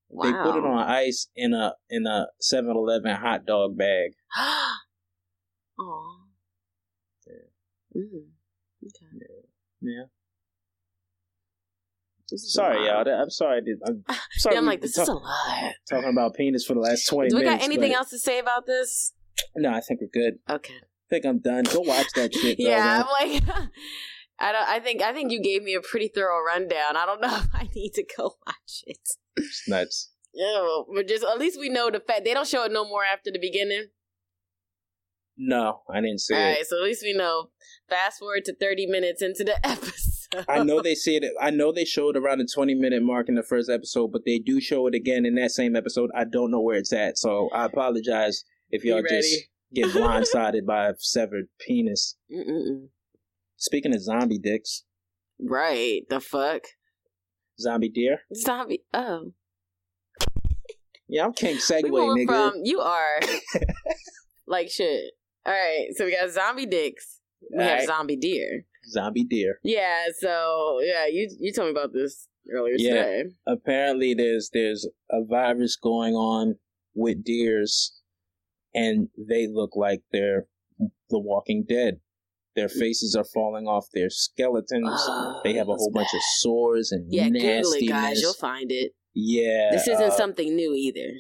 [0.10, 0.24] wow.
[0.26, 4.12] They put it on ice in a in a 7-Eleven hot dog bag.
[5.80, 6.20] Aw.
[7.96, 8.30] Mm.
[8.86, 9.16] Okay.
[9.82, 10.04] Yeah.
[10.04, 10.10] Is
[12.28, 13.08] Sorry, y'all.
[13.08, 13.58] I'm sorry.
[13.58, 14.04] I did- I'm
[14.38, 14.56] sorry.
[14.56, 15.74] Yeah, I'm like, this talk- is a lot.
[15.90, 17.60] talking about penis for the last twenty Do we minutes.
[17.62, 19.14] got anything but- else to say about this?
[19.56, 20.40] No, I think we're good.
[20.50, 20.74] Okay.
[20.76, 21.64] I think I'm done.
[21.66, 22.60] Go watch that shit.
[22.60, 23.04] Yeah.
[23.06, 23.44] I'm like,
[24.40, 24.68] I don't.
[24.68, 26.98] I think I think you gave me a pretty thorough rundown.
[26.98, 28.98] I don't know if I need to go watch it.
[29.36, 30.12] It's nuts.
[30.34, 32.84] Yeah, well, but just at least we know the fact they don't show it no
[32.86, 33.88] more after the beginning.
[35.38, 36.44] No, I didn't see All it.
[36.44, 37.50] right, so at least we know.
[37.90, 40.12] Fast forward to thirty minutes into the episode.
[40.48, 41.24] I know they see it.
[41.42, 44.40] I know they showed around the 20 minute mark in the first episode, but they
[44.40, 46.10] do show it again in that same episode.
[46.16, 49.36] I don't know where it's at, so I apologize if y'all just
[49.74, 52.16] get blindsided by a severed penis.
[52.32, 52.88] Mm-mm-mm.
[53.58, 54.84] Speaking of zombie dicks,
[55.40, 56.64] Right, the fuck
[57.60, 58.20] zombie deer.
[58.36, 58.84] zombie.
[58.94, 59.32] Oh,
[61.08, 62.28] Yeah, I'm King segue, nigga.
[62.28, 63.20] from you are
[64.48, 65.14] like shit.
[65.46, 67.20] All right, so we got zombie dicks.
[67.52, 67.88] We have Alright.
[67.88, 68.66] zombie deer.
[68.90, 69.60] Zombie deer.
[69.64, 72.90] Yeah, so yeah, you you told me about this earlier Yeah.
[73.04, 73.24] today.
[73.48, 76.56] apparently there's there's a virus going on
[76.94, 77.94] with deers
[78.74, 80.46] and they look like they're
[81.10, 82.00] the walking dead
[82.56, 86.92] their faces are falling off their skeletons Oh, they have a whole bunch of sores
[86.92, 88.22] and Yeah, it, guys.
[88.22, 88.92] You'll find it.
[89.14, 91.14] yeah This isn't uh, something new either.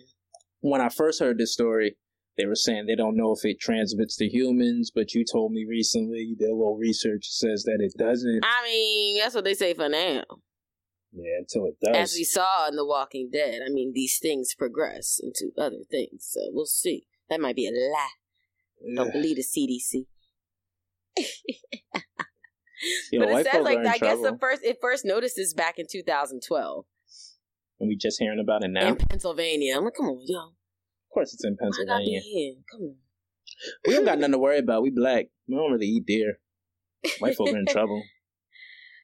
[0.61, 1.95] when i first heard this story
[2.37, 5.65] they were saying they don't know if it transmits to humans but you told me
[5.67, 9.89] recently their little research says that it doesn't I mean, that's what they say for
[9.89, 10.23] now.
[11.11, 14.55] yeah until it does As we saw in The Walking Dead, I mean, these things
[14.55, 17.07] progress into other things, so we'll see.
[17.29, 18.95] That might be a lie.
[18.95, 20.05] Don't believe the CDC.
[23.11, 25.85] Yo, but it says like I guess the first it first noticed this back in
[25.89, 26.85] 2012
[27.79, 29.75] and we just hearing about it now in Pennsylvania.
[29.77, 30.53] I'm like, come on, yo,
[31.13, 32.53] course it's in I gotta be pennsylvania.
[32.71, 32.95] Come on.
[33.87, 34.83] We don't got nothing to worry about.
[34.83, 35.27] We black.
[35.47, 36.39] We don't really eat deer.
[37.19, 38.03] White folk are in trouble.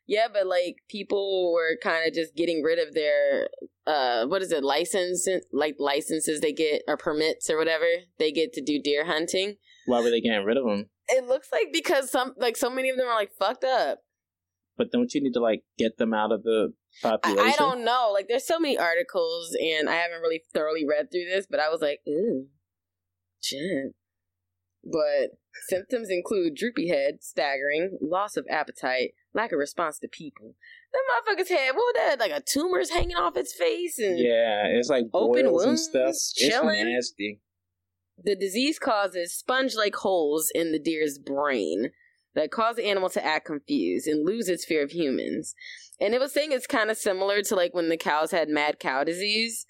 [0.07, 3.47] Yeah, but like people were kind of just getting rid of their
[3.86, 7.86] uh what is it license like licenses they get or permits or whatever
[8.18, 9.57] they get to do deer hunting.
[9.86, 10.89] Why were they getting rid of them?
[11.10, 13.99] It looks like because some like so many of them are like fucked up.
[14.80, 16.73] But don't you need to like get them out of the
[17.03, 17.45] population?
[17.45, 18.09] I don't know.
[18.13, 21.69] Like there's so many articles and I haven't really thoroughly read through this, but I
[21.69, 22.47] was like, ooh,
[23.41, 23.93] shit.
[24.84, 30.55] But symptoms include droopy head, staggering, loss of appetite, lack of response to people.
[30.93, 32.19] That motherfucker's head, what was that?
[32.21, 35.84] Like a tumor's hanging off its face and Yeah, it's like Open boils and wounds,
[35.84, 36.15] stuff.
[36.36, 36.88] chilling.
[36.88, 37.41] It's nasty.
[38.23, 41.91] the disease causes sponge-like holes in the deer's brain
[42.36, 45.55] that cause the animal to act confused and lose its fear of humans.
[45.99, 48.80] And it was saying it's kind of similar to like when the cows had mad
[48.80, 49.65] cow disease,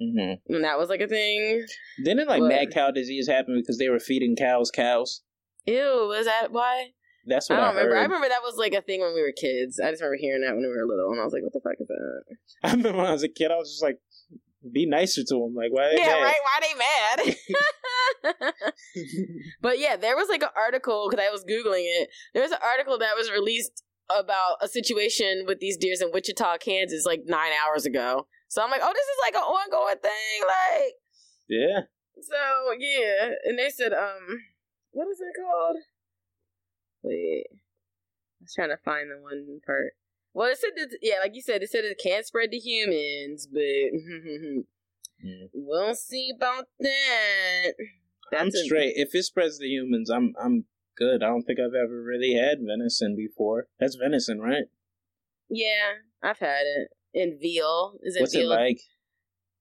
[0.00, 1.66] hmm and that was like a thing.
[2.04, 2.48] Didn't like What?
[2.48, 5.22] mad cow disease happen because they were feeding cows cows?
[5.66, 6.90] Ew, was that why?
[7.26, 7.94] That's what I, don't remember.
[7.94, 8.00] heard.
[8.00, 9.78] I remember that was like a thing when we were kids.
[9.78, 11.60] I just remember hearing that when we were little, and I was like, "What the
[11.62, 13.98] fuck is that?" I remember when I was a kid, I was just like,
[14.72, 15.54] be nicer to them.
[15.54, 15.84] Like, why?
[15.86, 16.22] Are they Yeah, mad?
[16.22, 16.40] right.
[16.44, 18.54] Why they mad?
[19.62, 22.08] but yeah, there was like an article because I was googling it.
[22.34, 26.58] There was an article that was released about a situation with these deers in Wichita,
[26.58, 28.26] Kansas, like nine hours ago.
[28.48, 30.42] So I'm like, oh, this is like an ongoing thing.
[30.46, 30.94] Like,
[31.48, 31.80] Yeah.
[32.20, 34.40] so yeah, and they said, um,
[34.90, 35.76] what is it called?
[37.02, 39.92] Wait, I was trying to find the one part.
[40.32, 43.48] Well, it said that, yeah, like you said, it said it can't spread to humans,
[43.52, 43.60] but
[45.22, 45.50] Mm.
[45.52, 47.72] we'll see about that.
[48.32, 48.94] I'm That's a- straight.
[48.96, 50.64] If it spreads to humans, I'm I'm
[50.96, 51.22] good.
[51.22, 53.66] I don't think I've ever really had venison before.
[53.78, 54.64] That's venison, right?
[55.50, 56.88] Yeah, I've had it.
[57.12, 58.50] And veal is it What's veal?
[58.50, 58.78] it like?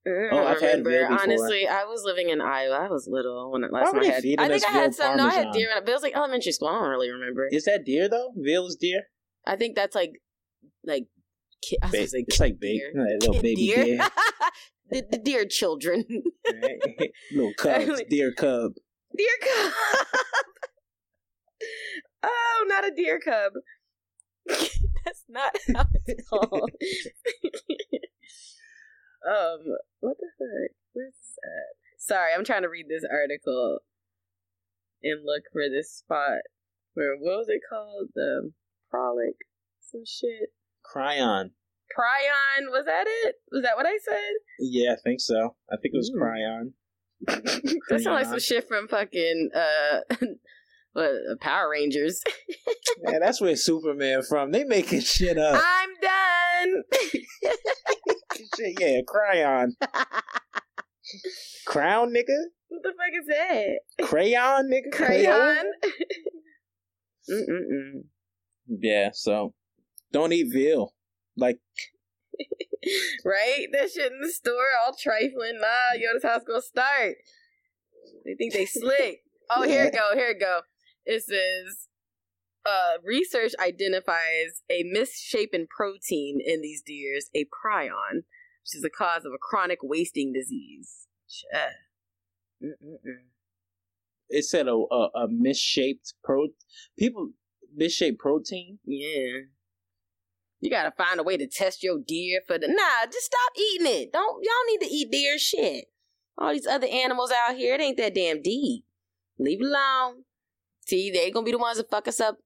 [0.06, 1.20] I don't Oh, I've had veal before.
[1.24, 2.78] Honestly, I was living in Iowa.
[2.78, 4.24] I was little when last Why time I had.
[4.40, 5.18] I think I had some.
[5.18, 5.68] No, I had deer.
[5.78, 6.70] But it was like elementary school.
[6.70, 7.50] I don't really remember.
[7.52, 8.32] Is that deer though?
[8.38, 9.04] Veal is deer.
[9.46, 10.14] I think that's like,
[10.84, 11.08] like,
[11.62, 12.92] ki- I was Ba- say it's like kid baby, deer.
[12.96, 13.84] like little Kid baby deer.
[13.86, 14.08] deer,
[14.92, 16.06] the, the deer children.
[16.62, 17.12] right?
[17.32, 18.74] little cubs, deer cub.
[19.18, 19.74] deer cub.
[22.24, 23.54] oh, not a deer cub.
[25.06, 26.72] That's not how it's called.
[29.28, 29.60] um,
[30.00, 30.72] what the heck?
[30.94, 31.76] Where's this at?
[32.02, 33.80] Sorry, I'm trying to read this article
[35.04, 36.40] and look for this spot.
[36.94, 38.08] Where what was it called?
[38.16, 38.52] The
[38.94, 39.36] prolic,
[39.82, 40.50] some shit.
[40.96, 41.52] Cryon.
[41.98, 43.36] Prion, was that it?
[43.52, 44.34] Was that what I said?
[44.60, 45.56] Yeah, I think so.
[45.72, 46.20] I think it was Ooh.
[46.20, 46.74] Cryon.
[47.90, 50.16] that sounds like some shit from fucking uh,
[50.94, 51.12] what
[51.42, 52.22] Power Rangers.
[53.02, 54.52] Yeah, that's where Superman from.
[54.52, 55.64] They making shit up.
[55.64, 56.84] I'm done.
[58.58, 59.70] shit, yeah, Cryon.
[61.66, 62.38] Crown, nigga.
[62.68, 64.06] what the fuck is that?
[64.06, 64.92] Crayon, nigga.
[64.92, 65.72] Crayon.
[67.30, 68.04] Mm-mm-mm.
[68.68, 69.54] Yeah, so
[70.12, 70.94] don't eat veal.
[71.38, 71.60] Like,
[73.26, 73.68] Right?
[73.72, 75.60] That shit in the store, all trifling.
[75.60, 77.16] Nah, yo, this house gonna start.
[78.26, 79.22] They think they slick.
[79.52, 80.12] Oh, here it go.
[80.14, 80.60] Here it go.
[81.08, 81.88] It says,
[82.68, 89.26] uh, research identifies a misshapen protein in these deers, a prion, which is the cause
[89.26, 91.08] of a chronic wasting disease.
[94.30, 96.50] It said a a, a misshaped pro.
[96.96, 97.32] People
[97.76, 98.78] misshaped protein.
[98.86, 99.46] Yeah.
[100.62, 103.88] You gotta find a way to test your deer for the nah, just stop eating
[103.88, 104.12] it.
[104.12, 105.86] Don't y'all need to eat deer shit.
[106.38, 108.86] All these other animals out here, it ain't that damn deep.
[109.38, 110.24] Leave it alone.
[110.86, 112.38] See, they gonna be the ones that fuck us up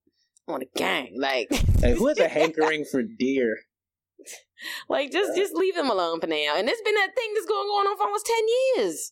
[0.47, 1.15] on the gang.
[1.17, 1.49] Like
[1.81, 3.57] who has a hankering for deer?
[4.87, 6.55] like just just leave them alone for now.
[6.55, 8.45] And it's been that thing that's going on for almost ten
[8.75, 9.11] years.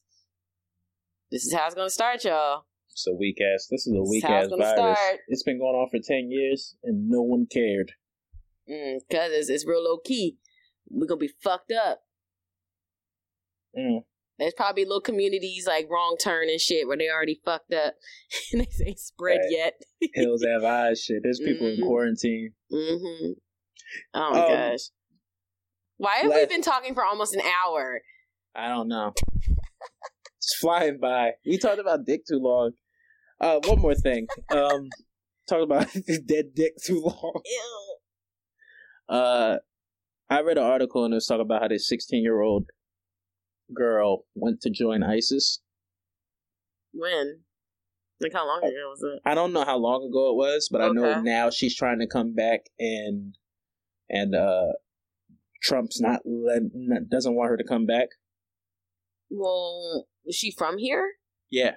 [1.31, 2.65] This is how it's gonna start, y'all.
[2.91, 3.67] It's a weak ass.
[3.71, 4.69] This is a weak ass virus.
[4.69, 5.19] start.
[5.27, 7.93] It's been going on for ten years and no one cared.
[8.71, 10.37] Mm, Cause it's, it's real low key.
[10.89, 12.01] We're gonna be fucked up.
[13.77, 14.03] Mm.
[14.39, 17.95] There's probably little communities like wrong turn and shit where they already fucked up
[18.51, 19.51] and they ain't spread Right.
[19.51, 19.73] yet.
[20.13, 21.01] Hills have eyes.
[21.01, 21.21] Shit.
[21.23, 21.85] There's people in Mhm.
[21.87, 22.53] quarantine.
[22.71, 23.31] Mm-hmm.
[24.15, 24.79] Oh my Um, gosh.
[25.97, 28.01] Why have we been talking for almost an hour?
[28.55, 29.13] I don't know.
[30.37, 31.33] it's flying by.
[31.45, 32.71] We talked about dick too long.
[33.39, 34.27] Uh, one more thing.
[34.51, 34.89] Um,
[35.47, 35.87] talk about
[36.25, 37.41] dead dick too long.
[37.45, 37.95] Ew.
[39.11, 39.57] Uh,
[40.29, 42.69] I read an article and it was talking about how this 16 year old
[43.75, 45.59] girl went to join ISIS.
[46.93, 47.41] When?
[48.21, 49.19] Like how long ago was it?
[49.25, 52.07] I don't know how long ago it was, but I know now she's trying to
[52.07, 53.35] come back and
[54.09, 54.73] and uh
[55.61, 58.07] Trump's not, let, not doesn't want her to come back.
[59.29, 61.13] Well, is she from here?
[61.51, 61.75] Yeah,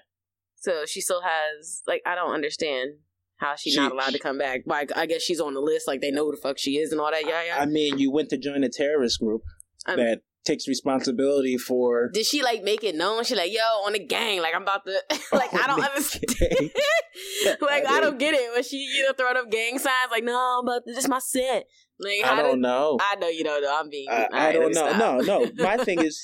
[0.57, 2.99] So she still has like I don't understand
[3.37, 4.61] how she's She- not allowed to come back.
[4.66, 6.93] Like I guess she's on the list, like they know who the fuck she is
[6.93, 7.26] and all that.
[7.26, 7.59] Yeah, yeah.
[7.61, 9.43] I mean, you went to join a terrorist group
[9.87, 12.11] I'm- that takes responsibility for.
[12.12, 13.24] Did she like make it known?
[13.24, 14.93] She like, yo, on the gang, like I'm about to
[15.32, 16.70] like I don't understand.
[17.61, 18.53] like I don't get it.
[18.53, 21.09] When she you know throwing up gang signs, like, no, I'm about to, this is
[21.09, 21.64] my set.
[21.99, 22.99] Like I don't did, know.
[23.01, 23.74] I know you don't know.
[23.78, 24.93] I'm being I, all I don't know.
[24.99, 25.51] No, no.
[25.64, 26.20] My thing is,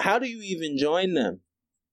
[0.00, 1.40] how do you even join them?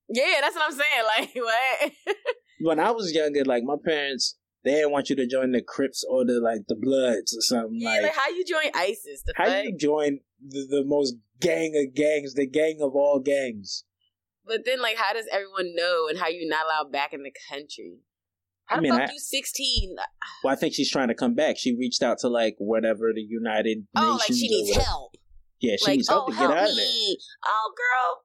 [0.08, 1.04] Yeah, that's what I'm saying.
[1.18, 2.16] Like what?
[2.62, 6.04] When I was younger, like my parents, they didn't want you to join the Crips
[6.08, 7.80] or the like the Bloods or something.
[7.80, 9.22] yeah, like, like, how you join ISIS?
[9.26, 9.64] The how fuck?
[9.64, 13.84] you join the, the most gang of gangs, the gang of all gangs?
[14.46, 17.32] but then like, how does everyone know and how you not allowed back in the
[17.50, 17.98] country?
[18.64, 19.96] How I the mean, fuck I- you sixteen?
[20.44, 21.56] Well, I think she's trying to come back.
[21.58, 24.20] She reached out to like whatever the United Oh, Nations.
[24.30, 24.86] like she needs whatever.
[24.86, 25.16] help.
[25.60, 27.14] Yeah, she like, needs help oh, to help get out of there.
[27.44, 28.22] Oh, girl.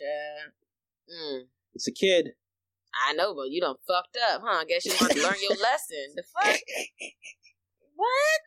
[0.00, 1.14] Yeah.
[1.14, 1.40] Mm.
[1.74, 2.30] It's a kid.
[3.08, 4.60] I know, but you done fucked up, huh?
[4.60, 6.14] I guess you want to learn your lesson.
[6.16, 6.58] The fuck?
[7.96, 8.40] What?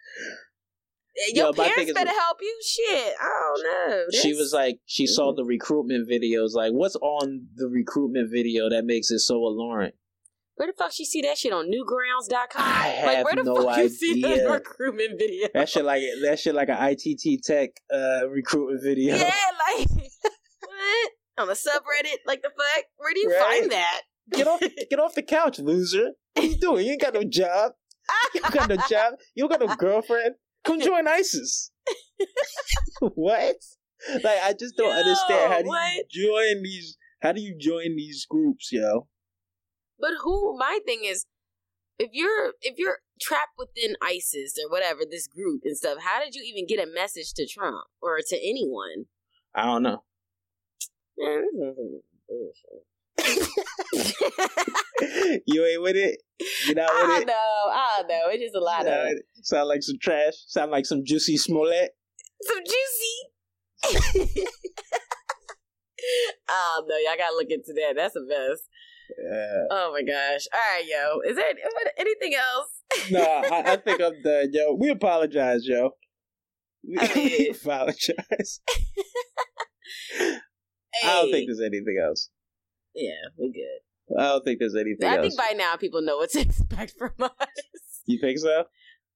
[1.18, 2.60] Eh, Your Yo, parents is- better help you.
[2.64, 4.04] Shit, I don't know.
[4.22, 6.54] She was like, she saw the recruitment videos.
[6.54, 9.94] Like, what's on the recruitment video that makes it so alluring?
[10.56, 12.50] where the fuck she see that shit on Newgrounds.com?
[12.64, 15.48] I like, where the no fuck you see that recruitment video?
[15.54, 19.16] That shit like that shit like an ITT Tech uh, recruitment video.
[19.16, 19.24] Yeah,
[19.78, 19.88] like
[20.62, 22.18] what on the subreddit?
[22.26, 22.86] Like the fuck?
[22.98, 23.60] Where do you Right?
[23.62, 24.02] find that?
[24.32, 26.12] Get off, get off the couch, loser.
[26.34, 26.86] What are you doing?
[26.86, 27.74] You ain't got no job.
[28.34, 29.16] You got no job.
[29.36, 30.36] You got no girlfriend.
[30.64, 31.72] Come join ISIS.
[33.02, 33.56] what?
[34.24, 36.06] Like I just don't Yo, understand how do what?
[36.14, 36.98] you join these?
[37.22, 39.08] How do you join these groups, yo?
[40.00, 40.58] But who?
[40.58, 41.26] My thing is,
[41.98, 46.36] if you're if you're trapped within ISIS or whatever this group and stuff, how did
[46.36, 49.06] you even get a message to Trump or to anyone?
[49.56, 50.04] I don't know.
[51.18, 51.46] Man,
[53.18, 55.44] this is some bullshit.
[55.48, 56.20] you ain't with it.
[56.68, 57.28] You not I with it.
[57.28, 58.22] know, I don't know.
[58.30, 59.24] It's just a lot of it?
[59.44, 60.34] Sound like some trash.
[60.48, 61.92] Sound like some Jussie Smollett.
[62.44, 63.18] some juicy.
[66.50, 67.94] oh no, y'all gotta look into that.
[67.96, 68.64] That's the best.
[69.24, 69.64] Yeah.
[69.72, 70.48] Oh my gosh!
[70.54, 71.20] All right, yo.
[71.30, 71.46] Is there
[71.98, 72.70] anything else?
[73.12, 74.74] no, I, I think I'm done, yo.
[74.74, 75.92] We apologize, yo.
[76.88, 78.62] We, I mean- we apologize.
[80.20, 82.30] I don't think there's anything else.
[82.98, 84.20] Yeah, we good.
[84.20, 85.22] I don't think there's anything I else.
[85.28, 87.32] think by now people know what to expect from us.
[88.06, 88.64] you think so?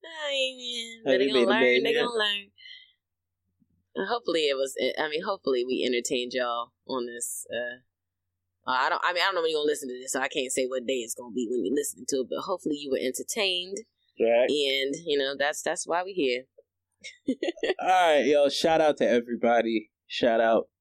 [0.04, 1.62] I mean, they you gonna learn.
[1.62, 2.04] name They yet?
[2.04, 4.08] gonna learn.
[4.08, 4.74] Hopefully it was.
[4.98, 7.46] I mean, hopefully we entertained y'all on this.
[7.52, 9.02] Uh, uh, I don't.
[9.04, 10.66] I mean, I don't know when you're gonna listen to this, so I can't say
[10.66, 12.28] what day it's gonna be when you listen to it.
[12.30, 13.78] But hopefully you were entertained,
[14.20, 14.50] Right.
[14.50, 16.44] and you know that's that's why we here.
[17.82, 18.48] All right, yo.
[18.50, 19.92] Shout out to everybody.
[20.08, 20.68] Shout out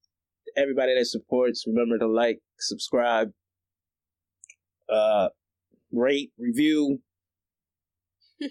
[0.57, 1.65] everybody that supports.
[1.67, 3.31] Remember to like, subscribe,
[4.91, 5.29] uh,
[5.91, 6.99] rate, review,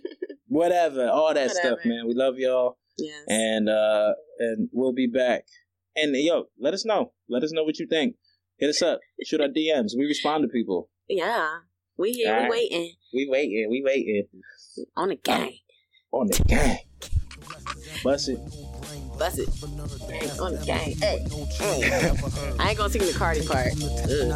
[0.48, 2.06] whatever, all that stuff, man.
[2.06, 2.76] We love y'all.
[2.98, 3.24] Yes.
[3.28, 5.44] and uh and we'll be back.
[5.96, 7.12] And yo, let us know.
[7.30, 8.16] Let us know what you think.
[8.58, 9.00] Hit us up.
[9.24, 9.92] Shoot our DMs.
[9.96, 10.90] We respond to people.
[11.08, 11.48] yeah,
[11.96, 12.28] we here.
[12.34, 12.50] Alright.
[12.50, 13.68] We waiting We waiting.
[13.70, 14.26] We waiting
[14.96, 15.54] on the gang.
[16.12, 16.78] on the gang.
[18.04, 18.38] Bust it.
[19.20, 19.48] Bust it.
[20.08, 20.96] Gang, on the gang.
[20.96, 22.56] Hey, hey.
[22.58, 23.76] I ain't gonna sing the Cardi part.
[23.76, 24.32] Ugh.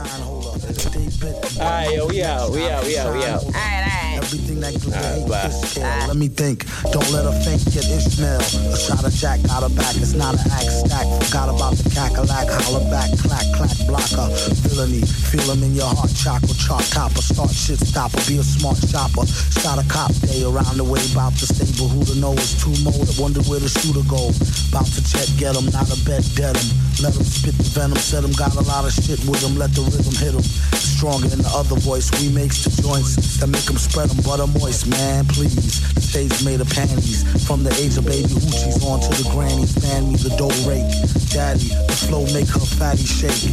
[1.56, 2.06] All right, yo.
[2.06, 2.52] We out.
[2.52, 2.84] We out.
[2.84, 3.14] We out.
[3.16, 3.42] We out.
[3.44, 4.20] All right, all right.
[4.20, 6.06] Everything that glitter Alright, ain't bye.
[6.06, 6.68] Let me think.
[6.92, 8.40] Don't let her faint, get Ishmael.
[8.40, 9.96] A shot of Jack, got her back.
[9.96, 11.08] It's not an axe stack.
[11.24, 12.52] Forgot about the cackalack.
[12.68, 14.28] Holler back, clack, clack, blocker.
[14.68, 16.12] Villainy, feel 'em in your heart.
[16.14, 17.24] Chocolate, chalk topper.
[17.24, 18.20] Start shit stopper.
[18.28, 19.24] Be a smart shopper.
[19.26, 21.00] Start a cop day around the way.
[21.12, 21.88] About to stable.
[21.88, 23.08] Who to know is too mold.
[23.18, 24.30] Wonder where the shooter go.
[24.74, 25.66] About to check, get 'em.
[25.70, 26.68] Not a bet, dead 'em.
[26.98, 27.96] Let 'em spit the venom.
[27.96, 29.54] Said 'em got a lot of shit with 'em.
[29.54, 30.42] Let the rhythm hit 'em.
[30.74, 32.10] Stronger than the other voice.
[32.18, 35.26] We makes the joints that make 'em spread 'em butter moist, man.
[35.26, 35.78] Please.
[35.94, 37.22] The shades made of panties.
[37.46, 39.78] From the age of baby hoochies on to the grannies.
[39.80, 40.90] Man me the dough rake.
[41.30, 43.46] Daddy, the flow make her fatty shake.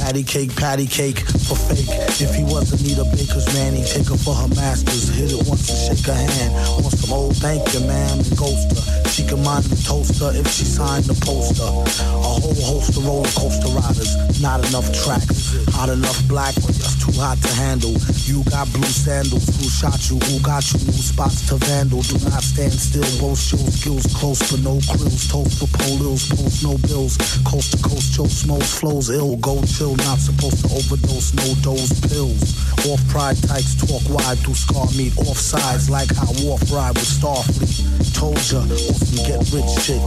[0.00, 1.86] Patty cake, patty cake for fake.
[2.18, 5.08] If he wasn't need a baker's man, he'd take her for her masters.
[5.08, 6.52] Hit it once and shake her hand.
[6.82, 7.36] Want some old
[7.74, 8.82] you, ma'am, and ghost her.
[9.14, 11.62] She can mind the toaster if she signed the poster.
[11.62, 14.16] A whole host of roller coaster riders.
[14.40, 15.54] Not enough tracks.
[15.76, 17.94] Hot enough black, or just too hot to handle.
[18.24, 19.46] You got blue sandals.
[19.60, 20.16] Who shot you?
[20.18, 20.80] Who got you?
[20.88, 22.02] New spots to vandal.
[22.02, 23.06] Do not stand still.
[23.20, 25.28] Boast your skills close, but no krills.
[25.30, 26.24] Toast for polils.
[26.32, 27.14] Post no bills.
[27.44, 29.36] Coast to coast, Joe Smokes flows ill.
[29.36, 29.94] Go chill.
[30.08, 31.34] Not supposed to overdose.
[31.34, 32.56] No dose pills.
[32.88, 33.76] Off pride tights.
[33.76, 35.12] Talk wide through scar meat.
[35.28, 38.14] Off sides like how Warp ride with Starfleet.
[38.14, 40.00] Told ya, on some get rich shit.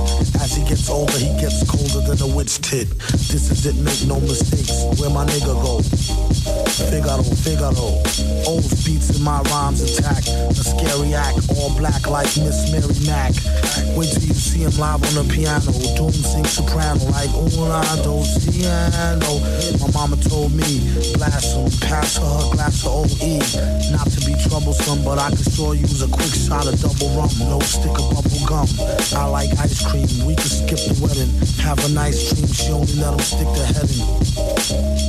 [0.47, 2.87] As he gets older, he gets colder than a witch tit.
[3.27, 4.71] This is it, make no mistakes.
[4.95, 5.83] Where my nigga go?
[6.87, 7.99] Figaro, Figaro.
[8.47, 10.23] Old beats in my rhymes attack.
[10.23, 13.35] A scary act, all black like Miss Mary Mack.
[13.99, 15.67] Wait till you see him live on the piano.
[15.99, 19.43] Doom sing soprano like una dos piano.
[19.83, 20.79] My mama told me,
[21.19, 23.43] blast him, pass her her glass of OE.
[23.91, 27.35] Not to be troublesome, but I can sure use a quick shot of double rum.
[27.51, 28.67] No stick of bubble gum.
[29.11, 30.07] I like ice cream.
[30.27, 31.31] We could skip the wedding,
[31.63, 32.47] have a nice dream.
[32.47, 35.07] She only let him stick the head in.